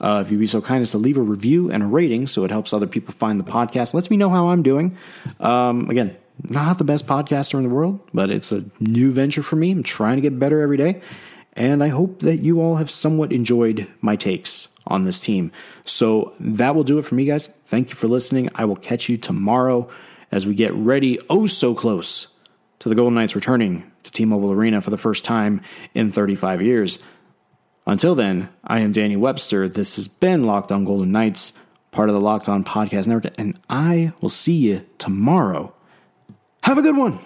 uh, 0.00 0.22
if 0.26 0.32
you'd 0.32 0.40
be 0.40 0.46
so 0.46 0.60
kind 0.60 0.82
as 0.82 0.90
to 0.90 0.98
leave 0.98 1.16
a 1.16 1.22
review 1.22 1.70
and 1.70 1.82
a 1.82 1.86
rating 1.86 2.26
so 2.26 2.44
it 2.44 2.50
helps 2.50 2.72
other 2.72 2.88
people 2.88 3.14
find 3.14 3.38
the 3.38 3.44
podcast, 3.44 3.94
lets 3.94 4.10
me 4.10 4.16
know 4.16 4.28
how 4.28 4.48
I'm 4.48 4.62
doing. 4.62 4.96
Um, 5.38 5.88
again, 5.88 6.16
not 6.42 6.78
the 6.78 6.84
best 6.84 7.06
podcaster 7.06 7.54
in 7.54 7.62
the 7.62 7.68
world, 7.68 8.00
but 8.12 8.30
it's 8.30 8.50
a 8.50 8.64
new 8.80 9.12
venture 9.12 9.42
for 9.42 9.54
me. 9.54 9.70
I'm 9.70 9.84
trying 9.84 10.16
to 10.16 10.22
get 10.22 10.38
better 10.38 10.60
every 10.60 10.76
day. 10.76 11.00
And 11.56 11.82
I 11.82 11.88
hope 11.88 12.20
that 12.20 12.40
you 12.40 12.60
all 12.60 12.76
have 12.76 12.90
somewhat 12.90 13.32
enjoyed 13.32 13.86
my 14.00 14.16
takes 14.16 14.68
on 14.86 15.04
this 15.04 15.20
team. 15.20 15.52
So 15.84 16.34
that 16.40 16.74
will 16.74 16.84
do 16.84 16.98
it 16.98 17.04
for 17.04 17.14
me, 17.14 17.24
guys. 17.24 17.46
Thank 17.46 17.90
you 17.90 17.96
for 17.96 18.08
listening. 18.08 18.50
I 18.54 18.64
will 18.64 18.76
catch 18.76 19.08
you 19.08 19.16
tomorrow 19.16 19.88
as 20.30 20.46
we 20.46 20.54
get 20.54 20.74
ready, 20.74 21.18
oh 21.30 21.46
so 21.46 21.74
close, 21.74 22.28
to 22.80 22.88
the 22.88 22.94
Golden 22.94 23.14
Knights 23.14 23.36
returning 23.36 23.90
to 24.02 24.10
T 24.10 24.24
Mobile 24.24 24.52
Arena 24.52 24.80
for 24.80 24.90
the 24.90 24.98
first 24.98 25.24
time 25.24 25.60
in 25.94 26.10
35 26.10 26.60
years. 26.60 26.98
Until 27.86 28.14
then, 28.14 28.48
I 28.64 28.80
am 28.80 28.92
Danny 28.92 29.16
Webster. 29.16 29.68
This 29.68 29.96
has 29.96 30.08
been 30.08 30.44
Locked 30.44 30.72
On 30.72 30.84
Golden 30.84 31.12
Knights, 31.12 31.52
part 31.90 32.08
of 32.08 32.14
the 32.14 32.20
Locked 32.20 32.48
On 32.48 32.64
Podcast 32.64 33.06
Network, 33.06 33.32
and 33.38 33.58
I 33.68 34.12
will 34.20 34.28
see 34.28 34.54
you 34.54 34.84
tomorrow. 34.98 35.72
Have 36.62 36.78
a 36.78 36.82
good 36.82 36.96
one. 36.96 37.20